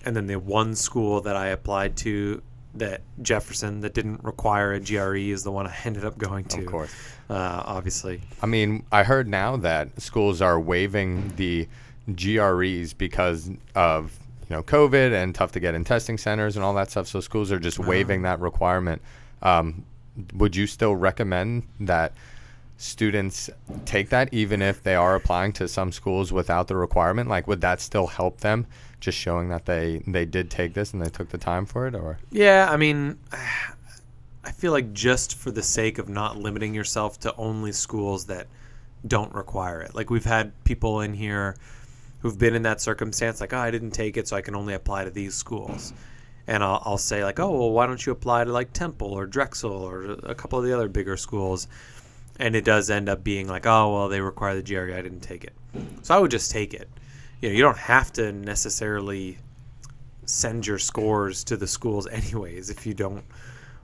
and 0.05 0.15
then 0.15 0.27
the 0.27 0.39
one 0.39 0.75
school 0.75 1.21
that 1.21 1.35
I 1.35 1.47
applied 1.47 1.97
to 1.97 2.41
that 2.75 3.01
Jefferson 3.21 3.81
that 3.81 3.93
didn't 3.93 4.23
require 4.23 4.73
a 4.73 4.79
GRE 4.79 5.17
is 5.17 5.43
the 5.43 5.51
one 5.51 5.67
I 5.67 5.75
ended 5.85 6.05
up 6.05 6.17
going 6.17 6.45
to. 6.45 6.59
Of 6.61 6.65
course. 6.67 6.93
uh, 7.29 7.63
obviously. 7.65 8.21
I 8.41 8.45
mean, 8.45 8.85
I 8.91 9.03
heard 9.03 9.27
now 9.27 9.57
that 9.57 9.99
schools 10.01 10.41
are 10.41 10.59
waiving 10.59 11.33
the 11.35 11.67
GREs 12.15 12.93
because 12.93 13.49
of 13.75 14.17
you 14.49 14.55
know 14.55 14.63
COVID 14.63 15.13
and 15.13 15.33
tough 15.33 15.51
to 15.53 15.59
get 15.59 15.75
in 15.75 15.83
testing 15.83 16.17
centers 16.17 16.55
and 16.55 16.63
all 16.63 16.73
that 16.75 16.91
stuff. 16.91 17.07
So 17.07 17.19
schools 17.19 17.51
are 17.51 17.59
just 17.59 17.79
waiving 17.79 18.23
that 18.23 18.39
requirement. 18.39 19.01
Um, 19.41 19.85
would 20.33 20.55
you 20.55 20.67
still 20.67 20.95
recommend 20.95 21.63
that 21.79 22.13
students 22.79 23.49
take 23.83 24.07
that 24.07 24.33
even 24.33 24.61
if 24.61 24.81
they 24.81 24.95
are 24.95 25.13
applying 25.13 25.51
to 25.51 25.67
some 25.67 25.91
schools 25.91 26.31
without 26.31 26.69
the 26.69 26.77
requirement? 26.77 27.29
Like, 27.29 27.45
would 27.45 27.59
that 27.61 27.81
still 27.81 28.07
help 28.07 28.39
them? 28.39 28.65
Just 29.01 29.17
showing 29.17 29.49
that 29.49 29.65
they 29.65 30.01
they 30.07 30.25
did 30.25 30.49
take 30.49 30.73
this 30.73 30.93
and 30.93 31.01
they 31.01 31.09
took 31.09 31.29
the 31.29 31.37
time 31.37 31.65
for 31.65 31.87
it, 31.87 31.95
or 31.95 32.17
Yeah, 32.31 32.67
I 32.69 32.77
mean, 32.77 33.19
I 34.43 34.51
feel 34.51 34.71
like 34.71 34.93
just 34.93 35.35
for 35.35 35.51
the 35.51 35.61
sake 35.61 35.97
of 35.99 36.09
not 36.09 36.37
limiting 36.37 36.73
yourself 36.73 37.19
to 37.21 37.35
only 37.35 37.73
schools 37.73 38.25
that 38.25 38.47
don't 39.05 39.33
require 39.33 39.81
it. 39.81 39.93
Like 39.93 40.09
we've 40.09 40.25
had 40.25 40.51
people 40.63 41.01
in 41.01 41.13
here 41.13 41.55
who've 42.21 42.37
been 42.37 42.55
in 42.55 42.63
that 42.63 42.81
circumstance, 42.81 43.41
like, 43.41 43.53
oh, 43.53 43.57
I 43.59 43.71
didn't 43.71 43.91
take 43.91 44.17
it, 44.17 44.27
so 44.27 44.35
I 44.35 44.41
can 44.41 44.55
only 44.55 44.73
apply 44.73 45.03
to 45.03 45.09
these 45.09 45.35
schools. 45.35 45.93
And 46.47 46.63
I'll, 46.63 46.81
I'll 46.85 46.97
say 46.97 47.23
like, 47.23 47.39
oh, 47.39 47.51
well, 47.51 47.71
why 47.71 47.87
don't 47.87 48.05
you 48.05 48.11
apply 48.11 48.43
to 48.45 48.51
like 48.51 48.73
Temple 48.73 49.13
or 49.13 49.25
Drexel 49.25 49.71
or 49.71 50.17
a 50.23 50.35
couple 50.35 50.59
of 50.59 50.65
the 50.65 50.73
other 50.73 50.87
bigger 50.87 51.15
schools? 51.15 51.67
And 52.39 52.55
it 52.55 52.63
does 52.63 52.89
end 52.89 53.09
up 53.09 53.23
being 53.23 53.47
like, 53.47 53.65
oh, 53.65 53.93
well, 53.93 54.09
they 54.09 54.21
require 54.21 54.59
the 54.59 54.63
GRE, 54.63 54.93
I 54.93 55.01
didn't 55.01 55.19
take 55.19 55.43
it. 55.43 55.53
So 56.01 56.15
I 56.15 56.19
would 56.19 56.31
just 56.31 56.49
take 56.51 56.73
it. 56.73 56.89
You 57.41 57.49
know, 57.49 57.55
you 57.55 57.61
don't 57.61 57.77
have 57.77 58.11
to 58.13 58.31
necessarily 58.31 59.37
send 60.29 60.67
your 60.67 60.77
scores 60.77 61.43
to 61.43 61.57
the 61.57 61.67
schools 61.67 62.07
anyways 62.11 62.69
if 62.69 62.85
you 62.85 62.93
don't 62.93 63.23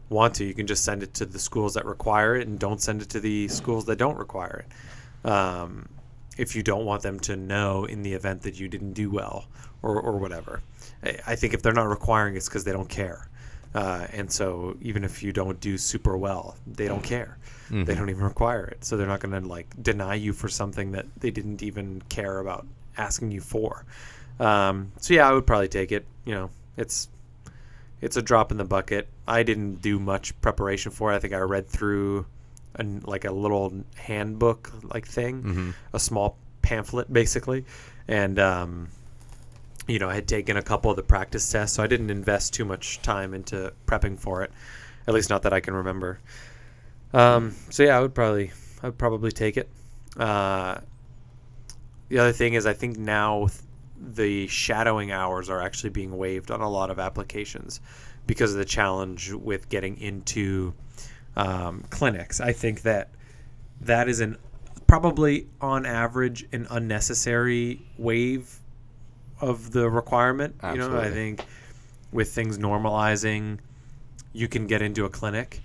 want 0.10 0.36
to 0.36 0.46
you 0.46 0.54
can 0.54 0.68
just 0.68 0.86
send 0.86 1.02
it 1.02 1.14
to 1.16 1.26
the 1.26 1.40
schools 1.40 1.74
that 1.74 1.86
require 1.86 2.36
it 2.36 2.48
and 2.48 2.60
don't 2.60 2.82
send 2.82 3.02
it 3.02 3.10
to 3.10 3.20
the 3.20 3.48
schools 3.48 3.86
that 3.86 3.98
don't 3.98 4.18
require 4.18 4.64
it 4.64 5.30
um, 5.30 5.90
if 6.38 6.56
you 6.56 6.62
don't 6.62 6.86
want 6.86 7.02
them 7.02 7.20
to 7.20 7.36
know 7.36 7.86
in 7.86 8.04
the 8.04 8.14
event 8.14 8.44
that 8.44 8.60
you 8.60 8.68
didn't 8.68 8.94
do 8.94 9.10
well 9.10 9.48
or, 9.82 10.00
or 10.00 10.18
whatever 10.18 10.62
I, 11.26 11.36
think 11.36 11.54
if 11.54 11.64
they're 11.64 11.74
not 11.74 11.88
requiring 11.88 12.36
it's 12.36 12.48
because 12.48 12.64
they 12.64 12.72
don't 12.72 12.90
care 12.90 13.28
uh, 13.76 14.08
and 14.14 14.32
so 14.32 14.76
even 14.82 15.04
if 15.04 15.22
you 15.22 15.32
don't 15.32 15.60
do 15.60 15.78
super 15.78 16.18
well 16.18 16.56
they 16.66 16.88
don't 16.88 17.04
care. 17.04 17.38
They 17.86 17.94
don't 17.96 18.10
even 18.10 18.24
require 18.24 18.66
it. 18.66 18.86
So 18.86 18.96
they're 18.96 19.08
not 19.08 19.20
going 19.20 19.42
to 19.42 19.48
like 19.48 19.68
deny 19.82 20.16
you 20.16 20.34
for 20.34 20.48
something 20.48 20.92
that 20.94 21.06
they 21.20 21.32
didn't 21.32 21.62
even 21.62 22.02
care 22.10 22.40
about 22.40 22.66
asking 22.98 23.32
you 23.32 23.42
for. 23.42 23.86
Um, 24.40 24.92
so 25.00 25.14
yeah 25.14 25.28
i 25.30 25.32
would 25.34 25.46
probably 25.46 25.68
take 25.68 25.92
it. 25.92 26.06
You 26.26 26.34
know 26.36 26.50
it's 26.78 27.10
it's 28.02 28.18
a 28.18 28.22
drop 28.22 28.52
in 28.52 28.58
the 28.58 28.66
bucket. 28.66 29.08
I 29.28 29.44
didn't 29.44 29.82
do 29.82 30.00
much 30.00 30.40
preparation 30.42 30.92
for 30.92 31.12
it. 31.12 31.16
I 31.16 31.20
think 31.20 31.34
I 31.34 31.40
read 31.40 31.68
through 31.68 32.26
an, 32.76 33.02
like 33.06 33.26
a 33.26 33.32
little 33.32 33.74
handbook 33.96 34.72
like 34.94 35.08
thing, 35.08 35.42
a 35.94 36.00
small 36.00 36.38
pamphlet 36.62 37.12
basically, 37.12 37.66
and 38.08 38.38
um, 38.38 38.90
you 39.88 40.00
know 40.00 40.10
I 40.10 40.16
had 40.16 40.28
taken 40.28 40.58
a 40.58 40.62
couple 40.62 40.90
of 40.90 40.98
the 40.98 41.04
practice 41.04 41.50
tests, 41.50 41.76
so 41.76 41.84
I 41.84 41.88
didn't 41.88 42.10
invest 42.10 42.54
too 42.54 42.66
much 42.66 43.02
time 43.02 43.34
into 43.34 43.74
prepping 43.86 44.20
for 44.20 44.44
it, 44.44 44.52
at 45.08 45.14
least 45.14 45.30
not 45.30 45.44
that 45.44 45.54
I 45.54 45.60
can 45.60 45.74
remember. 45.74 46.20
Um, 47.14 47.56
so 47.70 47.84
yeah, 47.84 47.98
I 47.98 48.02
would 48.02 48.16
probably 48.16 48.52
I 48.82 48.88
would 48.88 48.98
probably 48.98 49.32
take 49.32 49.58
it. 49.58 49.70
Uh, 50.18 50.80
the 52.10 52.20
other 52.20 52.34
thing 52.34 52.54
is 52.54 52.66
I 52.66 52.74
think 52.74 52.98
now 52.98 53.48
the 53.98 54.48
shadowing 54.48 55.12
hours 55.12 55.50
are 55.50 55.62
actually 55.62 55.90
being 55.90 56.18
waived 56.18 56.52
on 56.52 56.62
a 56.62 56.70
lot 56.70 56.90
of 56.90 57.00
applications 57.00 57.82
because 58.28 58.52
of 58.52 58.58
the 58.58 58.66
challenge 58.66 59.32
with 59.32 59.70
getting 59.70 60.00
into 60.00 60.74
um, 61.36 61.84
clinics. 61.90 62.40
I 62.40 62.52
think 62.52 62.82
that 62.84 63.10
that 63.82 64.08
is 64.08 64.20
an 64.20 64.38
probably 64.88 65.48
on 65.62 65.86
average 65.86 66.46
an 66.52 66.68
unnecessary 66.70 67.82
waive 67.98 68.60
of 69.46 69.72
the 69.72 69.90
requirement. 69.90 70.56
You 70.64 70.78
know, 70.78 70.98
I 70.98 71.10
think 71.10 71.44
with 72.12 72.32
things 72.32 72.58
normalizing, 72.58 73.60
you 74.34 74.48
can 74.48 74.68
get 74.68 74.82
into 74.82 75.06
a 75.06 75.10
clinic. 75.10 75.62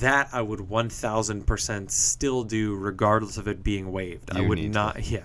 That 0.00 0.28
I 0.32 0.42
would 0.42 0.60
1000% 0.60 1.90
still 1.90 2.42
do 2.42 2.74
regardless 2.74 3.36
of 3.38 3.46
it 3.46 3.62
being 3.62 3.92
waived. 3.92 4.36
I 4.36 4.40
would 4.40 4.58
need 4.58 4.72
to. 4.72 4.78
not 4.78 5.10
yeah. 5.10 5.24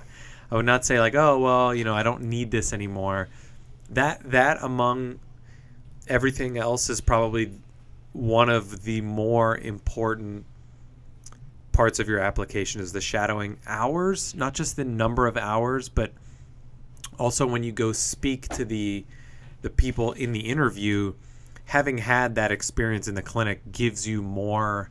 I 0.51 0.55
would 0.55 0.65
not 0.65 0.85
say 0.85 0.99
like, 0.99 1.15
"Oh, 1.15 1.39
well, 1.39 1.73
you 1.73 1.83
know, 1.83 1.95
I 1.95 2.03
don't 2.03 2.23
need 2.23 2.51
this 2.51 2.73
anymore." 2.73 3.29
That 3.89 4.31
that 4.31 4.61
among 4.61 5.19
everything 6.07 6.57
else 6.57 6.89
is 6.89 7.01
probably 7.01 7.51
one 8.13 8.49
of 8.49 8.83
the 8.83 9.01
more 9.01 9.57
important 9.57 10.45
parts 11.71 11.99
of 11.99 12.09
your 12.09 12.19
application 12.19 12.81
is 12.81 12.91
the 12.91 13.01
shadowing 13.01 13.57
hours, 13.65 14.35
not 14.35 14.53
just 14.53 14.75
the 14.75 14.83
number 14.83 15.25
of 15.25 15.37
hours, 15.37 15.87
but 15.87 16.11
also 17.21 17.45
when 17.45 17.63
you 17.63 17.71
go 17.71 17.91
speak 17.91 18.49
to 18.49 18.65
the 18.65 19.05
the 19.61 19.69
people 19.69 20.11
in 20.13 20.31
the 20.31 20.39
interview, 20.39 21.13
having 21.65 21.99
had 21.99 22.33
that 22.33 22.51
experience 22.51 23.07
in 23.07 23.13
the 23.13 23.21
clinic 23.21 23.61
gives 23.71 24.07
you 24.07 24.23
more 24.23 24.89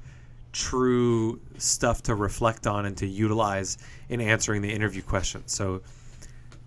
true 0.53 1.41
stuff 1.59 2.03
to 2.03 2.15
reflect 2.15 2.69
on 2.69 2.87
and 2.87 2.97
to 2.97 3.07
utilize 3.07 3.79
in 4.09 4.21
answering 4.21 4.63
the 4.63 4.73
interview 4.73 5.03
questions. 5.03 5.53
So 5.53 5.83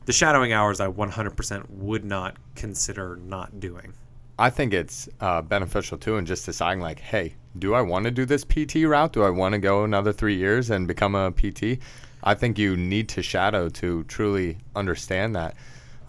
the 0.05 0.11
shadowing 0.11 0.51
hours 0.51 0.81
I 0.81 0.87
100% 0.87 1.69
would 1.69 2.03
not 2.03 2.35
consider 2.55 3.15
not 3.23 3.61
doing. 3.61 3.93
I 4.37 4.49
think 4.49 4.73
it's 4.73 5.07
uh, 5.21 5.41
beneficial 5.41 5.97
too, 5.97 6.17
and 6.17 6.27
just 6.27 6.45
deciding 6.45 6.81
like, 6.81 6.99
hey, 6.99 7.35
do 7.57 7.73
I 7.73 7.81
want 7.81 8.03
to 8.03 8.11
do 8.11 8.25
this 8.25 8.43
PT 8.43 8.83
route? 8.83 9.13
Do 9.13 9.23
I 9.23 9.29
want 9.29 9.53
to 9.53 9.59
go 9.59 9.85
another 9.85 10.11
three 10.11 10.35
years 10.35 10.69
and 10.69 10.87
become 10.87 11.15
a 11.15 11.31
PT? 11.31 11.79
I 12.23 12.35
think 12.35 12.57
you 12.57 12.77
need 12.77 13.09
to 13.09 13.21
shadow 13.21 13.69
to 13.69 14.03
truly 14.05 14.57
understand 14.75 15.35
that. 15.35 15.55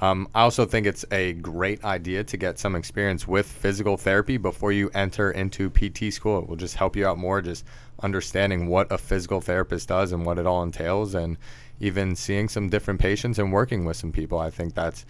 Um, 0.00 0.28
I 0.35 0.42
also 0.42 0.64
think 0.66 0.87
it's 0.87 1.04
a 1.11 1.33
great 1.35 1.85
idea 1.85 2.25
to 2.25 2.37
get 2.37 2.59
some 2.59 2.75
experience 2.76 3.26
with 3.26 3.47
physical 3.47 3.97
therapy 3.97 4.37
before 4.37 4.73
you 4.73 4.90
enter 4.94 5.30
into 5.30 5.71
PT 5.71 6.12
school. 6.12 6.40
It 6.40 6.49
will 6.49 6.56
just 6.56 6.76
help 6.76 6.94
you 6.97 7.06
out 7.06 7.18
more, 7.18 7.40
just 7.40 7.64
understanding 8.02 8.66
what 8.68 8.90
a 8.92 8.99
physical 8.99 9.40
therapist 9.40 9.88
does 9.88 10.12
and 10.12 10.26
what 10.26 10.38
it 10.38 10.47
all 10.47 10.62
entails, 10.62 11.14
and 11.14 11.37
even 11.80 12.16
seeing 12.16 12.49
some 12.49 12.68
different 12.68 13.00
patients 13.00 13.38
and 13.38 13.52
working 13.52 13.85
with 13.85 13.97
some 13.97 14.12
people. 14.12 14.38
I 14.38 14.50
think 14.50 14.75
that's 14.75 15.06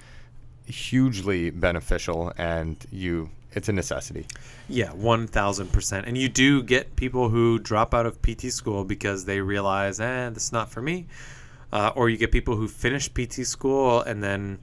hugely 0.67 1.51
beneficial, 1.51 2.33
and 2.39 2.77
you 2.91 3.31
it's 3.55 3.69
a 3.69 3.73
necessity. 3.73 4.27
Yeah, 4.69 4.91
one 4.93 5.27
thousand 5.27 5.73
percent. 5.73 6.07
And 6.07 6.17
you 6.19 6.29
do 6.29 6.63
get 6.63 6.97
people 6.97 7.29
who 7.29 7.59
drop 7.59 7.95
out 7.95 8.07
of 8.07 8.21
PT 8.23 8.53
school 8.53 8.85
because 8.85 9.25
they 9.25 9.41
realize, 9.41 10.01
eh, 10.01 10.31
this 10.31 10.45
is 10.45 10.53
not 10.53 10.71
for 10.71 10.83
me. 10.83 11.07
Uh, 11.73 11.91
or 11.97 12.09
you 12.09 12.17
get 12.17 12.31
people 12.31 12.55
who 12.57 12.69
finish 12.69 13.13
PT 13.13 13.45
school 13.47 14.01
and 14.03 14.23
then 14.23 14.59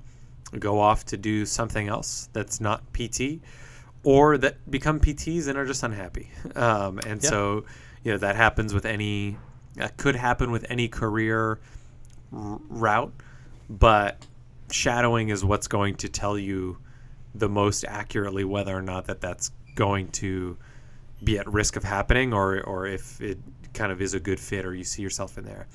go 0.59 0.79
off 0.79 1.05
to 1.05 1.17
do 1.17 1.45
something 1.45 1.87
else 1.87 2.29
that's 2.33 2.61
not 2.61 2.81
PT, 2.93 3.39
or 4.03 4.37
that 4.37 4.69
become 4.71 4.99
PTs 4.99 5.47
and 5.47 5.57
are 5.57 5.65
just 5.65 5.83
unhappy. 5.83 6.29
Um, 6.55 6.99
and 7.05 7.21
Yeah. 7.23 7.29
so, 7.29 7.65
you 8.03 8.11
know, 8.11 8.17
that 8.17 8.35
happens 8.35 8.73
with 8.73 8.85
any, 8.85 9.37
that 9.75 9.97
could 9.97 10.15
happen 10.15 10.51
with 10.51 10.65
any 10.69 10.87
career 10.87 11.59
r- 12.33 12.59
route, 12.69 13.13
but 13.69 14.25
shadowing 14.71 15.29
is 15.29 15.43
what's 15.43 15.67
going 15.67 15.95
to 15.95 16.09
tell 16.09 16.37
you 16.37 16.77
the 17.33 17.49
most 17.49 17.85
accurately 17.85 18.43
whether 18.43 18.75
or 18.75 18.81
not 18.81 19.05
that 19.05 19.21
that's 19.21 19.51
going 19.75 20.07
to 20.09 20.57
be 21.23 21.37
at 21.37 21.47
risk 21.51 21.75
of 21.75 21.83
happening 21.83 22.33
or 22.33 22.61
or 22.61 22.85
if 22.85 23.21
it 23.21 23.37
kind 23.73 23.91
of 23.91 24.01
is 24.01 24.13
a 24.13 24.19
good 24.19 24.39
fit 24.39 24.65
or 24.65 24.73
you 24.73 24.83
see 24.83 25.01
yourself 25.01 25.37
in 25.37 25.45
there 25.45 25.67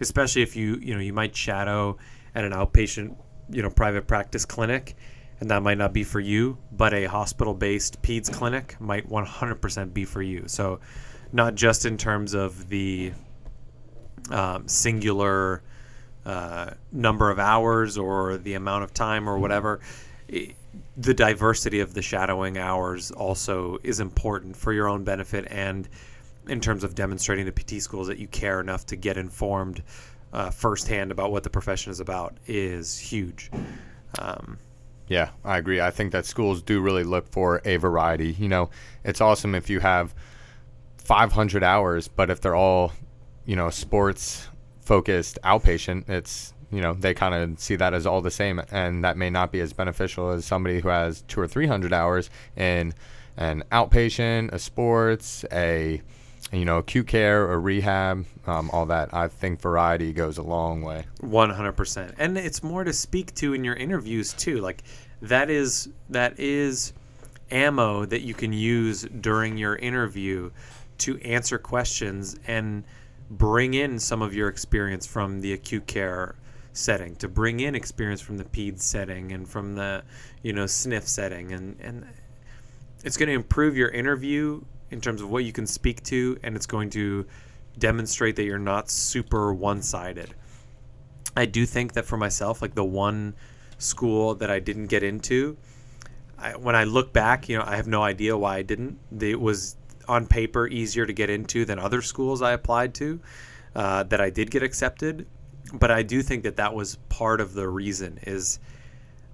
especially 0.00 0.42
if 0.42 0.54
you 0.54 0.76
you 0.76 0.94
know 0.94 1.00
you 1.00 1.12
might 1.12 1.34
shadow 1.34 1.96
at 2.34 2.44
an 2.44 2.52
outpatient 2.52 3.16
you 3.50 3.62
know 3.62 3.70
private 3.70 4.06
practice 4.06 4.44
clinic 4.44 4.96
and 5.40 5.50
that 5.50 5.62
might 5.62 5.78
not 5.78 5.92
be 5.92 6.04
for 6.04 6.20
you 6.20 6.56
but 6.70 6.94
a 6.94 7.06
hospital 7.06 7.52
based 7.52 8.00
peds 8.02 8.32
clinic 8.32 8.76
might 8.80 9.08
100% 9.08 9.92
be 9.92 10.04
for 10.04 10.22
you 10.22 10.44
so 10.46 10.78
not 11.32 11.54
just 11.54 11.84
in 11.84 11.96
terms 11.96 12.34
of 12.34 12.68
the 12.68 13.12
um, 14.30 14.68
singular 14.68 15.62
uh, 16.24 16.70
number 16.92 17.30
of 17.30 17.38
hours 17.38 17.98
or 17.98 18.36
the 18.36 18.54
amount 18.54 18.84
of 18.84 18.94
time 18.94 19.28
or 19.28 19.38
whatever. 19.38 19.80
I- 20.32 20.54
the 20.96 21.14
diversity 21.14 21.80
of 21.80 21.94
the 21.94 22.02
shadowing 22.02 22.58
hours 22.58 23.10
also 23.10 23.78
is 23.82 24.00
important 24.00 24.56
for 24.56 24.72
your 24.72 24.88
own 24.88 25.04
benefit 25.04 25.46
and 25.50 25.88
in 26.48 26.60
terms 26.60 26.84
of 26.84 26.94
demonstrating 26.94 27.46
to 27.46 27.52
PT 27.52 27.82
schools 27.82 28.08
that 28.08 28.18
you 28.18 28.26
care 28.28 28.60
enough 28.60 28.86
to 28.86 28.96
get 28.96 29.16
informed 29.16 29.82
uh, 30.32 30.50
firsthand 30.50 31.12
about 31.12 31.30
what 31.30 31.44
the 31.44 31.50
profession 31.50 31.92
is 31.92 32.00
about 32.00 32.36
is 32.46 32.98
huge. 32.98 33.50
Um, 34.18 34.58
Yeah, 35.08 35.30
I 35.44 35.58
agree. 35.58 35.80
I 35.80 35.90
think 35.90 36.12
that 36.12 36.26
schools 36.26 36.62
do 36.62 36.80
really 36.80 37.04
look 37.04 37.28
for 37.28 37.60
a 37.64 37.76
variety. 37.76 38.32
You 38.32 38.48
know, 38.48 38.70
it's 39.04 39.20
awesome 39.20 39.54
if 39.54 39.68
you 39.68 39.80
have 39.80 40.14
500 40.98 41.62
hours, 41.62 42.08
but 42.08 42.30
if 42.30 42.40
they're 42.40 42.54
all, 42.54 42.92
you 43.44 43.56
know, 43.56 43.68
sports 43.70 44.48
focused 44.80 45.38
outpatient, 45.44 46.08
it's, 46.08 46.51
you 46.72 46.80
know, 46.80 46.94
they 46.94 47.12
kind 47.12 47.34
of 47.34 47.60
see 47.60 47.76
that 47.76 47.92
as 47.92 48.06
all 48.06 48.22
the 48.22 48.30
same. 48.30 48.60
And 48.70 49.04
that 49.04 49.16
may 49.16 49.30
not 49.30 49.52
be 49.52 49.60
as 49.60 49.72
beneficial 49.72 50.30
as 50.30 50.44
somebody 50.46 50.80
who 50.80 50.88
has 50.88 51.22
two 51.22 51.40
or 51.40 51.46
300 51.46 51.92
hours 51.92 52.30
in 52.56 52.94
an 53.36 53.62
outpatient, 53.70 54.52
a 54.52 54.58
sports, 54.58 55.44
a, 55.52 56.00
you 56.50 56.64
know, 56.64 56.78
acute 56.78 57.06
care, 57.06 57.52
a 57.52 57.58
rehab, 57.58 58.24
um, 58.46 58.70
all 58.72 58.86
that. 58.86 59.12
I 59.12 59.28
think 59.28 59.60
variety 59.60 60.12
goes 60.14 60.38
a 60.38 60.42
long 60.42 60.82
way. 60.82 61.04
100% 61.22 62.14
and 62.18 62.38
it's 62.38 62.62
more 62.62 62.84
to 62.84 62.92
speak 62.92 63.34
to 63.36 63.52
in 63.52 63.64
your 63.64 63.76
interviews 63.76 64.32
too 64.32 64.58
like 64.58 64.82
that 65.20 65.50
is 65.50 65.88
that 66.08 66.38
is 66.40 66.92
ammo 67.50 68.04
that 68.06 68.22
you 68.22 68.34
can 68.34 68.52
use 68.52 69.02
during 69.20 69.56
your 69.56 69.76
interview 69.76 70.50
to 70.98 71.18
answer 71.20 71.58
questions 71.58 72.36
and 72.46 72.82
bring 73.30 73.74
in 73.74 73.98
some 73.98 74.20
of 74.20 74.34
your 74.34 74.48
experience 74.48 75.06
from 75.06 75.40
the 75.40 75.52
acute 75.52 75.86
care 75.86 76.34
setting 76.72 77.14
to 77.16 77.28
bring 77.28 77.60
in 77.60 77.74
experience 77.74 78.20
from 78.20 78.38
the 78.38 78.44
peds 78.44 78.80
setting 78.80 79.32
and 79.32 79.48
from 79.48 79.74
the 79.74 80.02
you 80.42 80.52
know 80.52 80.64
SNF 80.64 81.02
setting 81.02 81.52
and 81.52 81.76
and 81.80 82.06
it's 83.04 83.16
going 83.16 83.28
to 83.28 83.34
improve 83.34 83.76
your 83.76 83.88
interview 83.90 84.62
in 84.90 85.00
terms 85.00 85.20
of 85.20 85.30
what 85.30 85.44
you 85.44 85.52
can 85.52 85.66
speak 85.66 86.02
to 86.04 86.38
and 86.42 86.56
it's 86.56 86.66
going 86.66 86.88
to 86.90 87.26
demonstrate 87.78 88.36
that 88.36 88.44
you're 88.44 88.58
not 88.58 88.90
super 88.90 89.52
one-sided 89.52 90.34
I 91.36 91.46
do 91.46 91.66
think 91.66 91.94
that 91.94 92.04
for 92.04 92.16
myself, 92.16 92.60
like 92.60 92.74
the 92.74 92.84
one 92.84 93.34
school 93.78 94.34
that 94.36 94.50
I 94.50 94.60
didn't 94.60 94.86
get 94.86 95.02
into, 95.02 95.56
I, 96.38 96.56
when 96.56 96.76
I 96.76 96.84
look 96.84 97.12
back, 97.12 97.48
you 97.48 97.56
know, 97.56 97.64
I 97.66 97.76
have 97.76 97.86
no 97.86 98.02
idea 98.02 98.36
why 98.36 98.56
I 98.56 98.62
didn't. 98.62 98.98
It 99.20 99.40
was 99.40 99.76
on 100.08 100.26
paper 100.26 100.66
easier 100.66 101.06
to 101.06 101.12
get 101.12 101.30
into 101.30 101.64
than 101.64 101.78
other 101.78 102.02
schools 102.02 102.42
I 102.42 102.52
applied 102.52 102.94
to 102.94 103.20
uh, 103.74 104.02
that 104.04 104.20
I 104.20 104.30
did 104.30 104.50
get 104.50 104.62
accepted. 104.62 105.26
But 105.72 105.90
I 105.90 106.02
do 106.02 106.22
think 106.22 106.42
that 106.44 106.56
that 106.56 106.74
was 106.74 106.96
part 107.08 107.40
of 107.40 107.54
the 107.54 107.68
reason 107.68 108.18
is 108.22 108.58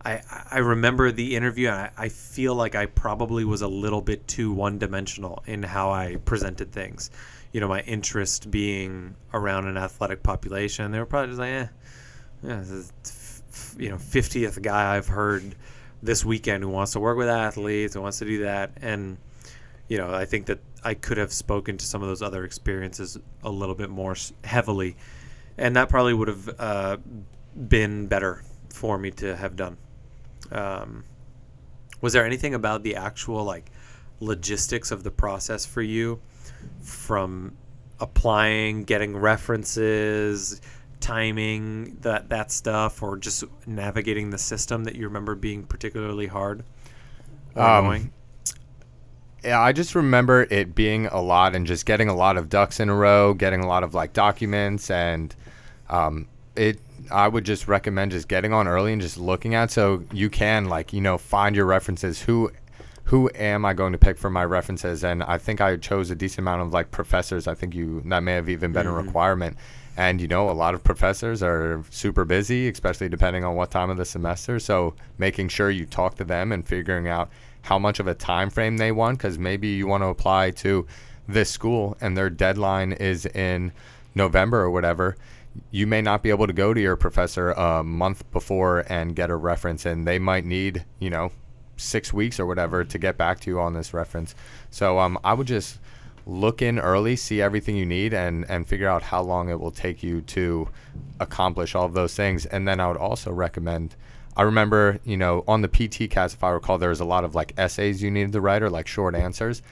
I, 0.04 0.22
I 0.50 0.58
remember 0.58 1.10
the 1.10 1.34
interview 1.34 1.68
and 1.68 1.76
I, 1.76 1.90
I 1.96 2.08
feel 2.08 2.54
like 2.54 2.74
I 2.74 2.86
probably 2.86 3.44
was 3.44 3.62
a 3.62 3.68
little 3.68 4.00
bit 4.00 4.26
too 4.28 4.52
one 4.52 4.78
dimensional 4.78 5.42
in 5.46 5.62
how 5.62 5.90
I 5.90 6.16
presented 6.24 6.72
things. 6.72 7.10
You 7.52 7.60
know, 7.60 7.68
my 7.68 7.80
interest 7.80 8.50
being 8.50 9.16
around 9.34 9.66
an 9.66 9.76
athletic 9.76 10.22
population. 10.22 10.92
They 10.92 10.98
were 10.98 11.06
probably 11.06 11.28
just 11.28 11.40
like, 11.40 11.50
eh, 11.50 11.66
yeah, 12.42 12.62
f- 13.04 13.74
you 13.78 13.88
know, 13.88 13.96
50th 13.96 14.62
guy 14.62 14.96
I've 14.96 15.08
heard 15.08 15.54
this 16.02 16.24
weekend 16.24 16.62
who 16.62 16.70
wants 16.70 16.92
to 16.92 17.00
work 17.00 17.18
with 17.18 17.28
athletes, 17.28 17.94
who 17.94 18.00
wants 18.00 18.18
to 18.18 18.24
do 18.24 18.44
that. 18.44 18.70
And, 18.80 19.18
you 19.88 19.98
know, 19.98 20.14
I 20.14 20.26
think 20.26 20.46
that 20.46 20.60
I 20.84 20.94
could 20.94 21.16
have 21.16 21.32
spoken 21.32 21.76
to 21.76 21.84
some 21.84 22.02
of 22.02 22.08
those 22.08 22.22
other 22.22 22.44
experiences 22.44 23.18
a 23.42 23.50
little 23.50 23.74
bit 23.74 23.90
more 23.90 24.14
heavily. 24.44 24.96
And 25.58 25.76
that 25.76 25.88
probably 25.88 26.14
would 26.14 26.28
have 26.28 26.50
uh, 26.58 26.96
been 27.68 28.06
better 28.06 28.42
for 28.72 28.96
me 28.96 29.10
to 29.12 29.36
have 29.36 29.56
done. 29.56 29.76
Um, 30.52 31.04
was 32.00 32.12
there 32.12 32.24
anything 32.24 32.54
about 32.54 32.82
the 32.84 32.96
actual 32.96 33.44
like 33.44 33.70
logistics 34.20 34.90
of 34.90 35.02
the 35.02 35.10
process 35.10 35.66
for 35.66 35.82
you 35.82 36.20
from 36.80 37.56
applying 38.00 38.84
getting 38.84 39.16
references 39.16 40.60
timing 41.00 41.96
that 42.00 42.28
that 42.28 42.50
stuff 42.50 43.02
or 43.02 43.16
just 43.16 43.44
navigating 43.66 44.30
the 44.30 44.38
system 44.38 44.84
that 44.84 44.96
you 44.96 45.04
remember 45.04 45.34
being 45.34 45.62
particularly 45.64 46.26
hard 46.26 46.64
Um? 47.56 48.12
Yeah, 49.44 49.60
I 49.60 49.72
just 49.72 49.94
remember 49.94 50.46
it 50.50 50.74
being 50.74 51.06
a 51.06 51.20
lot 51.20 51.54
and 51.54 51.66
just 51.66 51.86
getting 51.86 52.08
a 52.08 52.14
lot 52.14 52.36
of 52.36 52.48
ducks 52.48 52.80
in 52.80 52.88
a 52.88 52.94
row, 52.94 53.34
getting 53.34 53.60
a 53.60 53.68
lot 53.68 53.84
of 53.84 53.94
like 53.94 54.12
documents, 54.12 54.90
and 54.90 55.34
um, 55.88 56.26
it. 56.56 56.80
I 57.10 57.26
would 57.26 57.44
just 57.44 57.68
recommend 57.68 58.12
just 58.12 58.28
getting 58.28 58.52
on 58.52 58.68
early 58.68 58.92
and 58.92 59.00
just 59.00 59.16
looking 59.16 59.54
at 59.54 59.70
so 59.70 60.04
you 60.12 60.28
can 60.28 60.66
like 60.66 60.92
you 60.92 61.00
know 61.00 61.16
find 61.16 61.56
your 61.56 61.64
references. 61.64 62.22
Who, 62.22 62.52
who 63.04 63.30
am 63.34 63.64
I 63.64 63.72
going 63.72 63.92
to 63.92 63.98
pick 63.98 64.18
for 64.18 64.28
my 64.28 64.44
references? 64.44 65.02
And 65.04 65.22
I 65.22 65.38
think 65.38 65.60
I 65.60 65.76
chose 65.76 66.10
a 66.10 66.14
decent 66.14 66.40
amount 66.40 66.62
of 66.62 66.72
like 66.72 66.90
professors. 66.90 67.46
I 67.46 67.54
think 67.54 67.74
you 67.74 68.02
that 68.06 68.22
may 68.22 68.34
have 68.34 68.48
even 68.48 68.72
been 68.72 68.86
a 68.86 68.92
requirement. 68.92 69.56
And 69.96 70.20
you 70.20 70.28
know, 70.28 70.48
a 70.48 70.52
lot 70.52 70.74
of 70.74 70.84
professors 70.84 71.42
are 71.42 71.82
super 71.90 72.24
busy, 72.24 72.68
especially 72.68 73.08
depending 73.08 73.44
on 73.44 73.56
what 73.56 73.70
time 73.70 73.90
of 73.90 73.96
the 73.96 74.04
semester. 74.04 74.60
So 74.60 74.94
making 75.18 75.48
sure 75.48 75.70
you 75.70 75.86
talk 75.86 76.16
to 76.16 76.24
them 76.24 76.52
and 76.52 76.66
figuring 76.66 77.08
out 77.08 77.30
how 77.62 77.78
much 77.78 77.98
of 77.98 78.06
a 78.06 78.14
time 78.14 78.50
frame 78.50 78.76
they 78.76 78.92
want, 78.92 79.18
because 79.18 79.38
maybe 79.38 79.68
you 79.68 79.86
want 79.86 80.02
to 80.02 80.06
apply 80.08 80.50
to 80.52 80.86
this 81.26 81.50
school 81.50 81.96
and 82.00 82.16
their 82.16 82.30
deadline 82.30 82.92
is 82.92 83.26
in 83.26 83.72
November 84.14 84.60
or 84.60 84.70
whatever. 84.70 85.16
You 85.70 85.86
may 85.86 86.02
not 86.02 86.22
be 86.22 86.30
able 86.30 86.46
to 86.46 86.52
go 86.52 86.74
to 86.74 86.80
your 86.80 86.96
professor 86.96 87.50
a 87.50 87.82
month 87.82 88.30
before 88.32 88.84
and 88.88 89.14
get 89.14 89.30
a 89.30 89.36
reference, 89.36 89.86
and 89.86 90.06
they 90.06 90.18
might 90.18 90.44
need, 90.44 90.84
you 90.98 91.10
know, 91.10 91.30
six 91.76 92.12
weeks 92.12 92.40
or 92.40 92.46
whatever 92.46 92.84
to 92.84 92.98
get 92.98 93.16
back 93.16 93.40
to 93.40 93.50
you 93.50 93.60
on 93.60 93.72
this 93.74 93.94
reference. 93.94 94.34
So 94.70 94.98
um, 94.98 95.18
I 95.24 95.34
would 95.34 95.46
just 95.46 95.78
look 96.26 96.60
in 96.60 96.78
early, 96.78 97.16
see 97.16 97.40
everything 97.40 97.76
you 97.76 97.86
need, 97.86 98.12
and 98.12 98.44
and 98.50 98.66
figure 98.66 98.88
out 98.88 99.02
how 99.02 99.22
long 99.22 99.48
it 99.48 99.58
will 99.58 99.70
take 99.70 100.02
you 100.02 100.20
to 100.22 100.68
accomplish 101.20 101.74
all 101.74 101.86
of 101.86 101.94
those 101.94 102.14
things. 102.14 102.46
And 102.46 102.68
then 102.68 102.80
I 102.80 102.88
would 102.88 102.96
also 102.96 103.32
recommend. 103.32 103.96
I 104.36 104.42
remember, 104.42 105.00
you 105.04 105.16
know, 105.16 105.42
on 105.48 105.62
the 105.62 105.68
PTCAS, 105.68 106.34
if 106.34 106.44
I 106.44 106.50
recall, 106.50 106.78
there 106.78 106.90
was 106.90 107.00
a 107.00 107.04
lot 107.04 107.24
of 107.24 107.34
like 107.34 107.54
essays 107.56 108.02
you 108.02 108.10
needed 108.10 108.32
to 108.32 108.40
write 108.40 108.62
or 108.62 108.70
like 108.70 108.86
short 108.86 109.14
answers, 109.14 109.62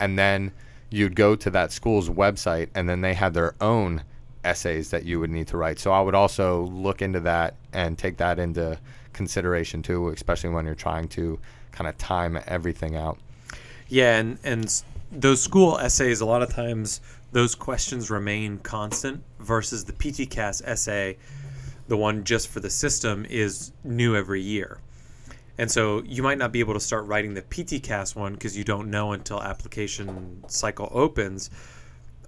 and 0.00 0.18
then 0.18 0.52
you'd 0.90 1.14
go 1.14 1.36
to 1.36 1.50
that 1.50 1.72
school's 1.72 2.08
website, 2.08 2.68
and 2.74 2.88
then 2.88 3.00
they 3.00 3.14
had 3.14 3.34
their 3.34 3.54
own 3.60 4.02
essays 4.44 4.90
that 4.90 5.04
you 5.04 5.20
would 5.20 5.30
need 5.30 5.46
to 5.48 5.56
write. 5.56 5.78
So 5.78 5.92
I 5.92 6.00
would 6.00 6.14
also 6.14 6.64
look 6.66 7.02
into 7.02 7.20
that 7.20 7.54
and 7.72 7.96
take 7.96 8.16
that 8.18 8.38
into 8.38 8.78
consideration 9.12 9.82
too, 9.82 10.08
especially 10.08 10.50
when 10.50 10.66
you're 10.66 10.74
trying 10.74 11.08
to 11.08 11.38
kind 11.70 11.88
of 11.88 11.96
time 11.98 12.38
everything 12.46 12.96
out. 12.96 13.18
Yeah, 13.88 14.16
and 14.18 14.38
and 14.42 14.82
those 15.10 15.42
school 15.42 15.78
essays 15.78 16.20
a 16.20 16.26
lot 16.26 16.42
of 16.42 16.50
times 16.50 17.00
those 17.32 17.54
questions 17.54 18.10
remain 18.10 18.58
constant 18.58 19.22
versus 19.40 19.84
the 19.84 19.92
PTCAS 19.92 20.62
essay, 20.64 21.16
the 21.88 21.96
one 21.96 22.24
just 22.24 22.48
for 22.48 22.60
the 22.60 22.70
system, 22.70 23.26
is 23.28 23.72
new 23.84 24.14
every 24.14 24.42
year. 24.42 24.78
And 25.58 25.70
so 25.70 26.02
you 26.02 26.22
might 26.22 26.38
not 26.38 26.52
be 26.52 26.60
able 26.60 26.74
to 26.74 26.80
start 26.80 27.06
writing 27.06 27.34
the 27.34 27.42
PTCAS 27.42 28.14
one 28.14 28.34
because 28.34 28.56
you 28.56 28.64
don't 28.64 28.90
know 28.90 29.12
until 29.12 29.42
application 29.42 30.44
cycle 30.46 30.88
opens. 30.92 31.50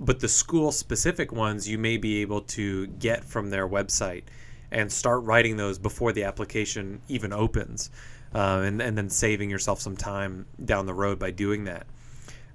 But 0.00 0.20
the 0.20 0.28
school 0.28 0.72
specific 0.72 1.32
ones 1.32 1.68
you 1.68 1.78
may 1.78 1.96
be 1.96 2.20
able 2.22 2.40
to 2.42 2.86
get 2.86 3.24
from 3.24 3.50
their 3.50 3.68
website 3.68 4.24
and 4.70 4.90
start 4.90 5.22
writing 5.22 5.56
those 5.56 5.78
before 5.78 6.12
the 6.12 6.24
application 6.24 7.00
even 7.08 7.32
opens. 7.32 7.90
Uh, 8.34 8.62
and, 8.64 8.82
and 8.82 8.98
then 8.98 9.08
saving 9.08 9.48
yourself 9.48 9.80
some 9.80 9.96
time 9.96 10.44
down 10.64 10.86
the 10.86 10.94
road 10.94 11.20
by 11.20 11.30
doing 11.30 11.64
that. 11.64 11.86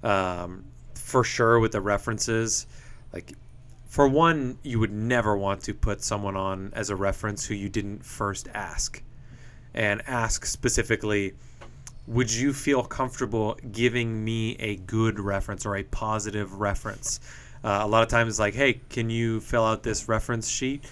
Um, 0.03 0.65
for 0.93 1.23
sure, 1.23 1.59
with 1.59 1.71
the 1.71 1.79
references, 1.79 2.67
like 3.13 3.33
for 3.87 4.07
one, 4.07 4.59
you 4.61 4.77
would 4.79 4.91
never 4.91 5.37
want 5.37 5.63
to 5.63 5.73
put 5.73 6.03
someone 6.03 6.35
on 6.35 6.71
as 6.75 6.89
a 6.89 6.95
reference 6.95 7.45
who 7.45 7.55
you 7.55 7.69
didn't 7.69 8.05
first 8.05 8.49
ask 8.53 9.01
and 9.73 10.01
ask 10.05 10.45
specifically 10.45 11.33
would 12.09 12.33
you 12.33 12.53
feel 12.53 12.83
comfortable 12.83 13.55
giving 13.71 14.23
me 14.25 14.55
a 14.59 14.75
good 14.75 15.19
reference 15.19 15.65
or 15.65 15.75
a 15.77 15.83
positive 15.83 16.59
reference? 16.59 17.19
Uh, 17.63 17.81
a 17.83 17.87
lot 17.87 18.01
of 18.03 18.09
times 18.09 18.29
it's 18.29 18.39
like 18.39 18.55
hey 18.55 18.81
can 18.89 19.09
you 19.09 19.39
fill 19.39 19.63
out 19.63 19.83
this 19.83 20.09
reference 20.09 20.49
sheet? 20.49 20.83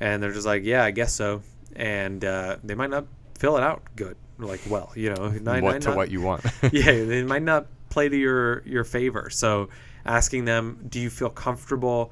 And 0.00 0.22
they're 0.22 0.32
just 0.32 0.46
like 0.46 0.64
yeah 0.64 0.82
i 0.82 0.90
guess 0.90 1.12
so. 1.12 1.42
And 1.76 2.24
uh, 2.24 2.56
they 2.64 2.74
might 2.74 2.90
not 2.90 3.06
fill 3.38 3.56
it 3.56 3.62
out 3.62 3.82
good 3.94 4.16
like 4.38 4.60
well 4.68 4.90
you 4.96 5.14
know 5.14 5.30
might, 5.42 5.62
what 5.62 5.74
might 5.74 5.82
to 5.82 5.92
what 5.92 6.10
you 6.10 6.22
want. 6.22 6.44
Yeah 6.72 6.92
they 7.04 7.22
might 7.22 7.42
not 7.42 7.66
play 7.90 8.08
to 8.08 8.16
your 8.16 8.62
your 8.66 8.84
favor. 8.84 9.28
So 9.30 9.68
asking 10.06 10.46
them 10.46 10.86
do 10.88 10.98
you 10.98 11.10
feel 11.10 11.30
comfortable 11.30 12.10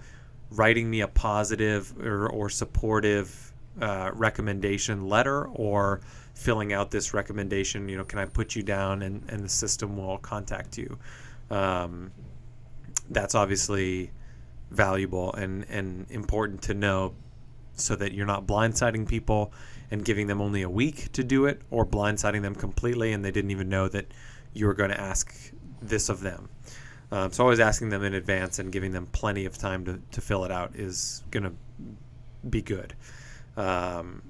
writing 0.50 0.90
me 0.90 1.00
a 1.00 1.08
positive 1.08 1.98
or, 2.04 2.28
or 2.28 2.50
supportive 2.50 3.52
uh, 3.80 4.10
recommendation 4.12 5.08
letter 5.08 5.46
or 5.46 6.02
filling 6.34 6.72
out 6.72 6.90
this 6.90 7.14
recommendation. 7.14 7.88
You 7.88 7.98
know, 7.98 8.04
can 8.04 8.18
I 8.18 8.24
put 8.24 8.56
you 8.56 8.62
down 8.62 9.02
and, 9.02 9.22
and 9.28 9.44
the 9.44 9.48
system 9.48 9.96
will 9.96 10.18
contact 10.18 10.78
you? 10.78 10.98
Um, 11.50 12.10
that's 13.10 13.34
obviously 13.34 14.10
valuable 14.70 15.32
and, 15.34 15.66
and 15.68 16.10
important 16.10 16.62
to 16.62 16.74
know 16.74 17.14
so 17.74 17.96
that 17.96 18.12
you're 18.12 18.26
not 18.26 18.46
blindsiding 18.46 19.06
people 19.06 19.52
and 19.90 20.04
giving 20.04 20.26
them 20.26 20.40
only 20.40 20.62
a 20.62 20.70
week 20.70 21.12
to 21.12 21.22
do 21.22 21.46
it 21.46 21.60
or 21.70 21.84
blindsiding 21.84 22.42
them 22.42 22.54
completely 22.54 23.12
and 23.12 23.24
they 23.24 23.30
didn't 23.30 23.50
even 23.50 23.68
know 23.68 23.88
that 23.88 24.06
you 24.54 24.66
were 24.66 24.74
going 24.74 24.90
to 24.90 25.00
ask 25.00 25.52
this 25.80 26.08
of 26.08 26.20
them. 26.20 26.48
Um, 27.10 27.30
so 27.30 27.44
always 27.44 27.60
asking 27.60 27.90
them 27.90 28.02
in 28.04 28.14
advance 28.14 28.58
and 28.58 28.72
giving 28.72 28.92
them 28.92 29.06
plenty 29.12 29.44
of 29.44 29.58
time 29.58 29.84
to, 29.84 30.00
to 30.12 30.20
fill 30.20 30.44
it 30.44 30.50
out 30.50 30.76
is 30.76 31.22
going 31.30 31.44
to 31.44 31.52
be 32.48 32.62
good. 32.62 32.94
Um, 33.56 34.22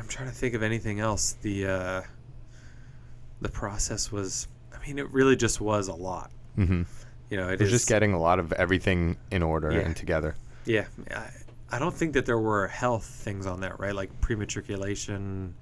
I'm 0.00 0.08
trying 0.08 0.28
to 0.28 0.34
think 0.34 0.54
of 0.54 0.62
anything 0.62 0.98
else. 0.98 1.36
The 1.42 1.66
uh, 1.66 2.02
the 3.42 3.50
process 3.50 4.10
was, 4.10 4.48
I 4.74 4.84
mean, 4.86 4.98
it 4.98 5.10
really 5.10 5.36
just 5.36 5.60
was 5.60 5.88
a 5.88 5.94
lot. 5.94 6.30
Mm-hmm. 6.56 6.82
You 7.28 7.36
know, 7.36 7.50
it 7.50 7.60
is 7.60 7.70
just 7.70 7.88
getting 7.88 8.14
a 8.14 8.18
lot 8.18 8.38
of 8.38 8.52
everything 8.52 9.18
in 9.30 9.42
order 9.42 9.70
yeah. 9.70 9.80
and 9.80 9.94
together. 9.94 10.34
Yeah, 10.64 10.86
I, 11.14 11.30
I 11.70 11.78
don't 11.78 11.94
think 11.94 12.14
that 12.14 12.24
there 12.26 12.38
were 12.38 12.66
health 12.66 13.04
things 13.04 13.46
on 13.46 13.60
there, 13.60 13.76
right? 13.78 13.94
Like 13.94 14.20
prematriculation. 14.20 15.52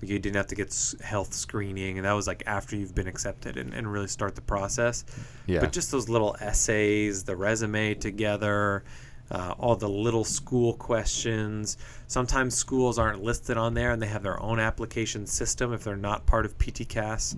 Like 0.00 0.10
you 0.10 0.18
didn't 0.18 0.36
have 0.36 0.46
to 0.48 0.54
get 0.54 0.94
health 1.02 1.34
screening, 1.34 1.98
and 1.98 2.06
that 2.06 2.12
was 2.12 2.26
like 2.26 2.44
after 2.46 2.76
you've 2.76 2.94
been 2.94 3.08
accepted 3.08 3.56
and, 3.56 3.74
and 3.74 3.90
really 3.92 4.06
start 4.06 4.36
the 4.36 4.40
process. 4.40 5.04
Yeah. 5.46 5.60
But 5.60 5.72
just 5.72 5.90
those 5.90 6.08
little 6.08 6.36
essays, 6.40 7.24
the 7.24 7.36
resume 7.36 7.94
together, 7.94 8.84
uh, 9.30 9.54
all 9.58 9.76
the 9.76 9.88
little 9.88 10.24
school 10.24 10.74
questions. 10.74 11.76
Sometimes 12.06 12.54
schools 12.54 12.98
aren't 12.98 13.22
listed 13.22 13.56
on 13.56 13.74
there 13.74 13.92
and 13.92 14.00
they 14.00 14.06
have 14.06 14.22
their 14.22 14.40
own 14.42 14.60
application 14.60 15.26
system 15.26 15.72
if 15.72 15.84
they're 15.84 15.96
not 15.96 16.26
part 16.26 16.44
of 16.44 16.56
PTCAS, 16.58 17.36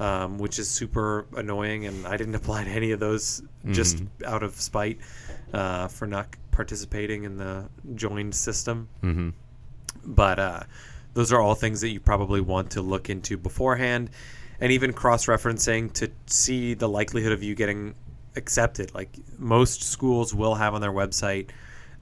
um, 0.00 0.38
which 0.38 0.58
is 0.58 0.68
super 0.68 1.26
annoying. 1.36 1.86
And 1.86 2.06
I 2.06 2.16
didn't 2.16 2.34
apply 2.42 2.64
to 2.64 2.70
any 2.70 2.90
of 2.92 3.00
those 3.00 3.40
mm-hmm. 3.40 3.72
just 3.72 4.02
out 4.26 4.42
of 4.42 4.60
spite 4.60 4.98
uh, 5.52 5.88
for 5.88 6.06
not 6.06 6.28
participating 6.50 7.24
in 7.24 7.36
the 7.36 7.68
joined 7.94 8.34
system. 8.34 8.88
Mm-hmm. 9.02 9.30
But 10.04 10.38
uh, 10.38 10.60
those 11.14 11.32
are 11.32 11.40
all 11.40 11.54
things 11.54 11.80
that 11.82 11.90
you 11.90 12.00
probably 12.00 12.40
want 12.40 12.72
to 12.72 12.82
look 12.82 13.10
into 13.10 13.36
beforehand 13.36 14.10
and 14.60 14.72
even 14.72 14.92
cross 14.92 15.26
referencing 15.26 15.92
to 15.94 16.10
see 16.26 16.74
the 16.74 16.88
likelihood 16.88 17.32
of 17.32 17.42
you 17.42 17.54
getting 17.54 17.94
accepted. 18.36 18.94
Like 18.94 19.10
most 19.38 19.82
schools 19.82 20.34
will 20.34 20.54
have 20.54 20.74
on 20.74 20.80
their 20.80 20.92
website, 20.92 21.50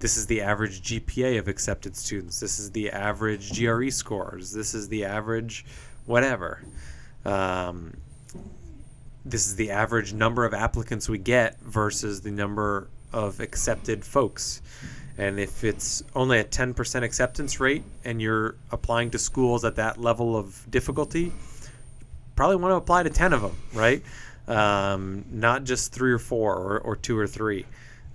this 0.01 0.17
is 0.17 0.27
the 0.27 0.43
average 0.43 0.83
GPA 0.83 1.39
of 1.39 1.49
accepted 1.49 1.97
students. 1.97 2.41
This 2.41 2.59
is 2.59 2.71
the 2.71 2.91
average 2.91 3.59
GRE 3.59 3.91
scores. 3.91 4.53
This 4.53 4.75
is 4.75 4.89
the 4.89 5.05
average 5.05 5.65
whatever. 6.07 6.63
Um, 7.25 7.97
this 9.25 9.47
is 9.47 9.57
the 9.57 9.73
average 9.73 10.13
number 10.13 10.45
of 10.45 10.55
applicants 10.55 11.09
we 11.09 11.19
get 11.19 11.61
versus 11.61 12.21
the 12.21 12.31
number 12.31 12.89
of 13.13 13.41
accepted 13.41 14.05
folks. 14.05 14.63
And 15.19 15.41
if 15.41 15.65
it's 15.65 16.05
only 16.15 16.39
a 16.39 16.45
10% 16.45 17.03
acceptance 17.03 17.59
rate 17.59 17.83
and 18.05 18.23
you're 18.23 18.55
applying 18.71 19.11
to 19.11 19.19
schools 19.19 19.65
at 19.65 19.77
that 19.77 20.01
level 20.01 20.37
of 20.37 20.65
difficulty, 20.71 21.33
probably 22.37 22.57
want 22.57 22.71
to 22.71 22.77
apply 22.77 23.03
to 23.03 23.11
10 23.11 23.33
of 23.33 23.43
them, 23.43 23.57
right? 23.75 24.03
Um, 24.49 25.25
not 25.31 25.65
just 25.65 25.93
three 25.93 26.13
or 26.13 26.19
four 26.19 26.57
or, 26.57 26.79
or 26.81 26.97
two 26.97 27.17
or 27.17 27.27
three. 27.27 27.67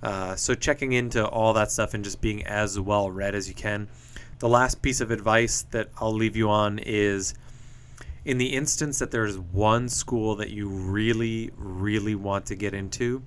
Uh, 0.02 0.36
so 0.36 0.54
checking 0.54 0.92
into 0.92 1.26
all 1.26 1.54
that 1.54 1.70
stuff 1.70 1.94
and 1.94 2.04
just 2.04 2.20
being 2.20 2.44
as 2.46 2.78
well 2.78 3.10
read 3.10 3.34
as 3.34 3.48
you 3.48 3.54
can. 3.54 3.88
The 4.40 4.48
last 4.48 4.82
piece 4.82 5.00
of 5.00 5.10
advice 5.10 5.62
that 5.70 5.88
I'll 5.98 6.12
leave 6.12 6.36
you 6.36 6.50
on 6.50 6.78
is 6.78 7.34
in 8.24 8.36
the 8.36 8.52
instance 8.52 8.98
that 8.98 9.10
there's 9.10 9.38
one 9.38 9.88
school 9.88 10.36
that 10.36 10.50
you 10.50 10.68
really, 10.68 11.50
really 11.56 12.14
want 12.14 12.46
to 12.46 12.54
get 12.54 12.74
into, 12.74 13.22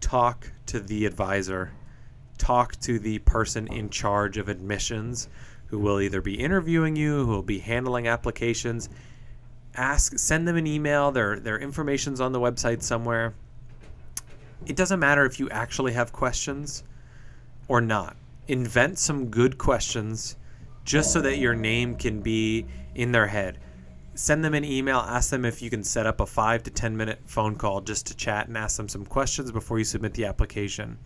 talk 0.00 0.50
to 0.66 0.80
the 0.80 1.06
advisor, 1.06 1.72
talk 2.36 2.78
to 2.80 2.98
the 2.98 3.20
person 3.20 3.68
in 3.68 3.88
charge 3.88 4.36
of 4.36 4.48
admissions 4.48 5.28
who 5.66 5.78
will 5.78 6.00
either 6.00 6.20
be 6.20 6.34
interviewing 6.34 6.96
you, 6.96 7.24
who 7.24 7.30
will 7.30 7.42
be 7.42 7.60
handling 7.60 8.08
applications, 8.08 8.90
ask 9.74 10.18
send 10.18 10.46
them 10.46 10.56
an 10.56 10.66
email. 10.66 11.10
Their 11.10 11.38
their 11.38 11.58
information's 11.58 12.20
on 12.20 12.32
the 12.32 12.40
website 12.40 12.82
somewhere. 12.82 13.34
It 14.66 14.76
doesn't 14.76 15.00
matter 15.00 15.24
if 15.24 15.40
you 15.40 15.50
actually 15.50 15.92
have 15.92 16.12
questions 16.12 16.84
or 17.68 17.80
not. 17.80 18.16
Invent 18.48 18.98
some 18.98 19.28
good 19.28 19.58
questions 19.58 20.36
just 20.84 21.12
so 21.12 21.20
that 21.20 21.38
your 21.38 21.54
name 21.54 21.96
can 21.96 22.20
be 22.20 22.66
in 22.94 23.12
their 23.12 23.26
head. 23.26 23.58
Send 24.14 24.44
them 24.44 24.54
an 24.54 24.64
email. 24.64 24.98
Ask 24.98 25.30
them 25.30 25.44
if 25.44 25.62
you 25.62 25.70
can 25.70 25.82
set 25.82 26.06
up 26.06 26.20
a 26.20 26.26
5 26.26 26.64
to 26.64 26.70
10 26.70 26.96
minute 26.96 27.20
phone 27.24 27.56
call 27.56 27.80
just 27.80 28.06
to 28.06 28.16
chat 28.16 28.48
and 28.48 28.56
ask 28.56 28.76
them 28.76 28.88
some 28.88 29.06
questions 29.06 29.50
before 29.50 29.78
you 29.78 29.84
submit 29.84 30.14
the 30.14 30.26
application. 30.26 30.98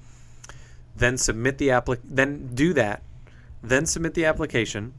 Then 0.96 1.16
submit 1.16 1.58
the 1.58 1.68
applic 1.68 2.00
then 2.04 2.48
do 2.54 2.72
that. 2.72 3.02
Then 3.62 3.86
submit 3.86 4.14
the 4.14 4.24
application. 4.24 4.94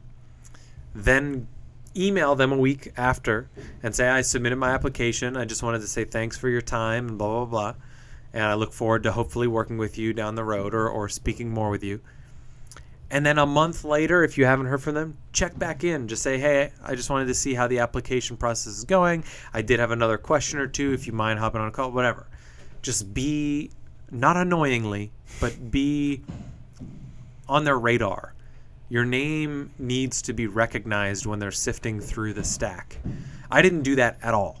Then 0.94 1.48
email 1.96 2.34
them 2.34 2.52
a 2.52 2.56
week 2.56 2.92
after 2.96 3.48
and 3.82 3.94
say 3.94 4.08
I 4.08 4.22
submitted 4.22 4.56
my 4.56 4.70
application. 4.70 5.36
I 5.36 5.44
just 5.44 5.62
wanted 5.62 5.80
to 5.80 5.86
say 5.86 6.04
thanks 6.04 6.36
for 6.36 6.48
your 6.48 6.60
time 6.60 7.08
and 7.08 7.18
blah 7.18 7.44
blah 7.44 7.44
blah. 7.44 7.74
And 8.32 8.44
I 8.44 8.54
look 8.54 8.72
forward 8.72 9.02
to 9.04 9.12
hopefully 9.12 9.46
working 9.46 9.78
with 9.78 9.98
you 9.98 10.12
down 10.12 10.34
the 10.34 10.44
road 10.44 10.74
or, 10.74 10.88
or 10.88 11.08
speaking 11.08 11.50
more 11.50 11.70
with 11.70 11.82
you. 11.82 12.00
And 13.10 13.24
then 13.24 13.38
a 13.38 13.46
month 13.46 13.84
later, 13.84 14.22
if 14.22 14.36
you 14.36 14.44
haven't 14.44 14.66
heard 14.66 14.82
from 14.82 14.94
them, 14.94 15.16
check 15.32 15.58
back 15.58 15.82
in. 15.82 16.08
Just 16.08 16.22
say, 16.22 16.38
hey, 16.38 16.72
I 16.84 16.94
just 16.94 17.08
wanted 17.08 17.26
to 17.26 17.34
see 17.34 17.54
how 17.54 17.66
the 17.66 17.78
application 17.78 18.36
process 18.36 18.74
is 18.74 18.84
going. 18.84 19.24
I 19.54 19.62
did 19.62 19.80
have 19.80 19.90
another 19.90 20.18
question 20.18 20.58
or 20.58 20.66
two. 20.66 20.92
If 20.92 21.06
you 21.06 21.14
mind 21.14 21.38
hopping 21.38 21.62
on 21.62 21.68
a 21.68 21.70
call, 21.70 21.90
whatever. 21.90 22.26
Just 22.82 23.14
be, 23.14 23.70
not 24.10 24.36
annoyingly, 24.36 25.10
but 25.40 25.70
be 25.70 26.22
on 27.48 27.64
their 27.64 27.78
radar 27.78 28.34
your 28.88 29.04
name 29.04 29.70
needs 29.78 30.22
to 30.22 30.32
be 30.32 30.46
recognized 30.46 31.26
when 31.26 31.38
they're 31.38 31.50
sifting 31.50 32.00
through 32.00 32.34
the 32.34 32.44
stack. 32.44 32.98
I 33.50 33.62
didn't 33.62 33.82
do 33.82 33.96
that 33.96 34.18
at 34.22 34.34
all 34.34 34.58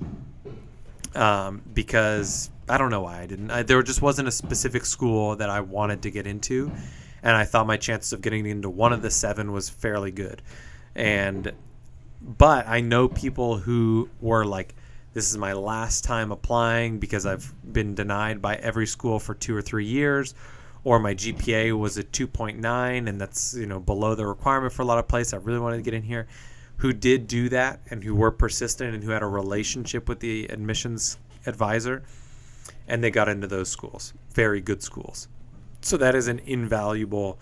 um, 1.14 1.62
because 1.72 2.50
I 2.68 2.78
don't 2.78 2.90
know 2.90 3.02
why 3.02 3.20
I 3.20 3.26
didn't. 3.26 3.50
I, 3.50 3.62
there 3.62 3.82
just 3.82 4.02
wasn't 4.02 4.28
a 4.28 4.32
specific 4.32 4.84
school 4.84 5.36
that 5.36 5.48
I 5.48 5.60
wanted 5.60 6.02
to 6.02 6.10
get 6.10 6.26
into, 6.26 6.70
and 7.22 7.36
I 7.36 7.44
thought 7.44 7.66
my 7.66 7.76
chances 7.76 8.12
of 8.12 8.20
getting 8.20 8.46
into 8.46 8.68
one 8.68 8.92
of 8.92 9.02
the 9.02 9.10
seven 9.10 9.52
was 9.52 9.68
fairly 9.68 10.10
good. 10.10 10.42
And 10.94 11.52
but 12.20 12.66
I 12.66 12.80
know 12.80 13.08
people 13.08 13.58
who 13.58 14.10
were 14.20 14.44
like, 14.44 14.74
"This 15.14 15.30
is 15.30 15.38
my 15.38 15.54
last 15.54 16.04
time 16.04 16.32
applying 16.32 16.98
because 16.98 17.24
I've 17.24 17.52
been 17.72 17.94
denied 17.94 18.42
by 18.42 18.56
every 18.56 18.86
school 18.86 19.18
for 19.18 19.34
two 19.34 19.56
or 19.56 19.62
three 19.62 19.86
years." 19.86 20.34
Or 20.84 20.98
my 20.98 21.14
GPA 21.14 21.78
was 21.78 21.98
a 21.98 22.04
2.9 22.04 23.08
and 23.08 23.20
that's 23.20 23.54
you 23.54 23.66
know 23.66 23.80
below 23.80 24.14
the 24.14 24.26
requirement 24.26 24.72
for 24.72 24.82
a 24.82 24.84
lot 24.84 24.98
of 24.98 25.08
places. 25.08 25.34
I 25.34 25.38
really 25.38 25.58
wanted 25.60 25.76
to 25.76 25.82
get 25.82 25.94
in 25.94 26.02
here. 26.02 26.26
Who 26.78 26.92
did 26.92 27.26
do 27.26 27.48
that 27.48 27.80
and 27.90 28.04
who 28.04 28.14
were 28.14 28.30
persistent 28.30 28.94
and 28.94 29.02
who 29.02 29.10
had 29.10 29.22
a 29.22 29.26
relationship 29.26 30.08
with 30.08 30.20
the 30.20 30.46
admissions 30.46 31.18
advisor. 31.46 32.02
and 32.86 33.02
they 33.02 33.10
got 33.10 33.28
into 33.28 33.46
those 33.46 33.68
schools, 33.68 34.14
very 34.34 34.60
good 34.60 34.82
schools. 34.82 35.28
So 35.82 35.96
that 35.98 36.14
is 36.14 36.28
an 36.28 36.40
invaluable 36.46 37.38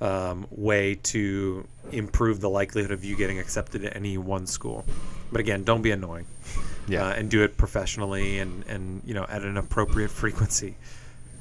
um, 0.00 0.46
way 0.50 0.96
to 0.96 1.66
improve 1.92 2.40
the 2.40 2.50
likelihood 2.50 2.90
of 2.90 3.04
you 3.04 3.16
getting 3.16 3.38
accepted 3.38 3.84
at 3.84 3.94
any 3.96 4.18
one 4.18 4.46
school. 4.46 4.84
But 5.30 5.40
again, 5.40 5.64
don't 5.64 5.82
be 5.82 5.92
annoying. 5.92 6.26
Yeah. 6.88 7.06
Uh, 7.06 7.12
and 7.12 7.30
do 7.30 7.42
it 7.44 7.56
professionally 7.56 8.40
and, 8.40 8.66
and 8.66 9.02
you 9.04 9.14
know 9.14 9.24
at 9.28 9.42
an 9.42 9.56
appropriate 9.56 10.10
frequency. 10.22 10.76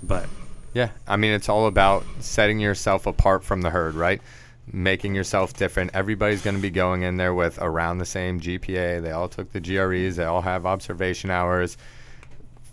But 0.03 0.27
Yeah, 0.73 0.89
I 1.07 1.17
mean, 1.17 1.31
it's 1.33 1.49
all 1.49 1.67
about 1.67 2.05
setting 2.19 2.59
yourself 2.59 3.05
apart 3.05 3.43
from 3.43 3.61
the 3.61 3.69
herd, 3.69 3.95
right? 3.95 4.21
Making 4.71 5.15
yourself 5.15 5.53
different. 5.53 5.91
Everybody's 5.93 6.41
going 6.41 6.55
to 6.55 6.61
be 6.61 6.69
going 6.69 7.01
in 7.01 7.17
there 7.17 7.33
with 7.33 7.59
around 7.59 7.97
the 7.97 8.05
same 8.05 8.39
GPA. 8.39 9.01
They 9.01 9.11
all 9.11 9.27
took 9.27 9.51
the 9.51 9.59
GREs, 9.59 10.15
they 10.15 10.23
all 10.23 10.41
have 10.41 10.65
observation 10.65 11.29
hours. 11.29 11.77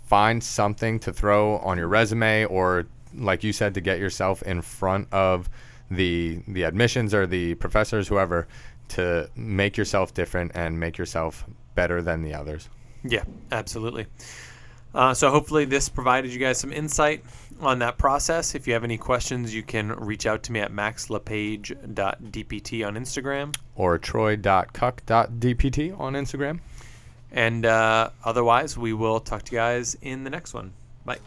Find 0.07 0.43
something 0.43 0.99
to 0.99 1.13
throw 1.13 1.57
on 1.57 1.77
your 1.77 1.87
resume 1.87 2.45
or, 2.45 2.87
like 3.15 3.43
you 3.43 3.51
said, 3.53 3.73
to 3.73 3.81
get 3.81 3.99
yourself 3.99 4.41
in 4.43 4.61
front 4.61 5.07
of 5.11 5.49
the 5.91 6.41
the 6.47 6.63
admissions 6.63 7.13
or 7.13 7.27
the 7.27 7.55
professors, 7.55 8.07
whoever, 8.07 8.47
to 8.89 9.29
make 9.35 9.77
yourself 9.77 10.13
different 10.13 10.51
and 10.55 10.79
make 10.79 10.97
yourself 10.97 11.45
better 11.75 12.01
than 12.01 12.21
the 12.23 12.33
others. 12.33 12.69
Yeah, 13.03 13.23
absolutely. 13.51 14.07
Uh, 14.93 15.13
so 15.13 15.29
hopefully 15.29 15.65
this 15.65 15.87
provided 15.87 16.31
you 16.31 16.39
guys 16.39 16.57
some 16.57 16.73
insight 16.73 17.23
on 17.59 17.79
that 17.79 17.97
process. 17.97 18.55
If 18.55 18.67
you 18.67 18.73
have 18.73 18.83
any 18.83 18.97
questions, 18.97 19.53
you 19.53 19.63
can 19.63 19.91
reach 19.93 20.25
out 20.25 20.43
to 20.43 20.51
me 20.51 20.59
at 20.59 20.71
maxlepage.dpt 20.71 22.87
on 22.87 22.95
Instagram. 22.95 23.55
Or 23.75 23.97
troy.cuck.dpt 23.97 25.99
on 25.99 26.13
Instagram. 26.13 26.59
And 27.31 27.65
uh, 27.65 28.09
otherwise, 28.23 28.77
we 28.77 28.93
will 28.93 29.19
talk 29.19 29.43
to 29.43 29.51
you 29.51 29.59
guys 29.59 29.95
in 30.01 30.23
the 30.23 30.29
next 30.29 30.53
one. 30.53 30.73
Bye. 31.05 31.19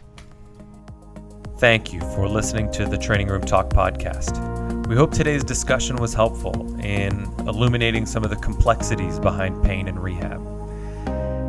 Thank 1.57 1.93
you 1.93 2.01
for 2.01 2.27
listening 2.27 2.71
to 2.73 2.85
the 2.85 2.97
Training 2.97 3.27
Room 3.27 3.43
Talk 3.43 3.69
podcast. 3.69 4.87
We 4.87 4.97
hope 4.97 5.13
today's 5.13 5.45
discussion 5.45 5.95
was 5.95 6.13
helpful 6.13 6.77
in 6.81 7.23
illuminating 7.47 8.05
some 8.05 8.25
of 8.25 8.29
the 8.29 8.35
complexities 8.35 9.17
behind 9.17 9.63
pain 9.63 9.87
and 9.87 10.03
rehab. 10.03 10.41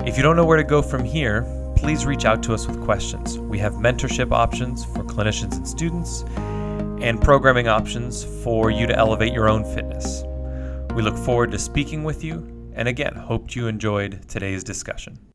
If 0.07 0.16
you 0.16 0.22
don't 0.22 0.37
know 0.37 0.44
where 0.44 0.59
to 0.59 0.62
go 0.62 0.83
from 0.83 1.05
here, 1.05 1.44
please 1.85 2.07
reach 2.07 2.25
out 2.25 2.42
to 2.42 2.55
us 2.55 2.66
with 2.66 2.83
questions. 2.83 3.38
We 3.38 3.59
have 3.59 3.75
mentorship 3.75 4.33
options 4.33 4.87
for 4.87 5.05
clinicians 5.05 5.55
and 5.55 5.68
students, 5.68 6.23
and 7.03 7.20
programming 7.20 7.68
options 7.68 8.25
for 8.42 8.70
you 8.70 8.87
to 8.87 8.97
elevate 8.97 9.35
your 9.35 9.51
own 9.51 9.64
fitness. 9.66 10.25
We 10.94 11.03
look 11.03 11.18
forward 11.18 11.51
to 11.51 11.59
speaking 11.59 12.03
with 12.03 12.25
you, 12.25 12.73
and 12.75 12.88
again, 12.88 13.14
hope 13.14 13.55
you 13.55 13.66
enjoyed 13.66 14.27
today's 14.31 14.64
discussion. 14.64 15.34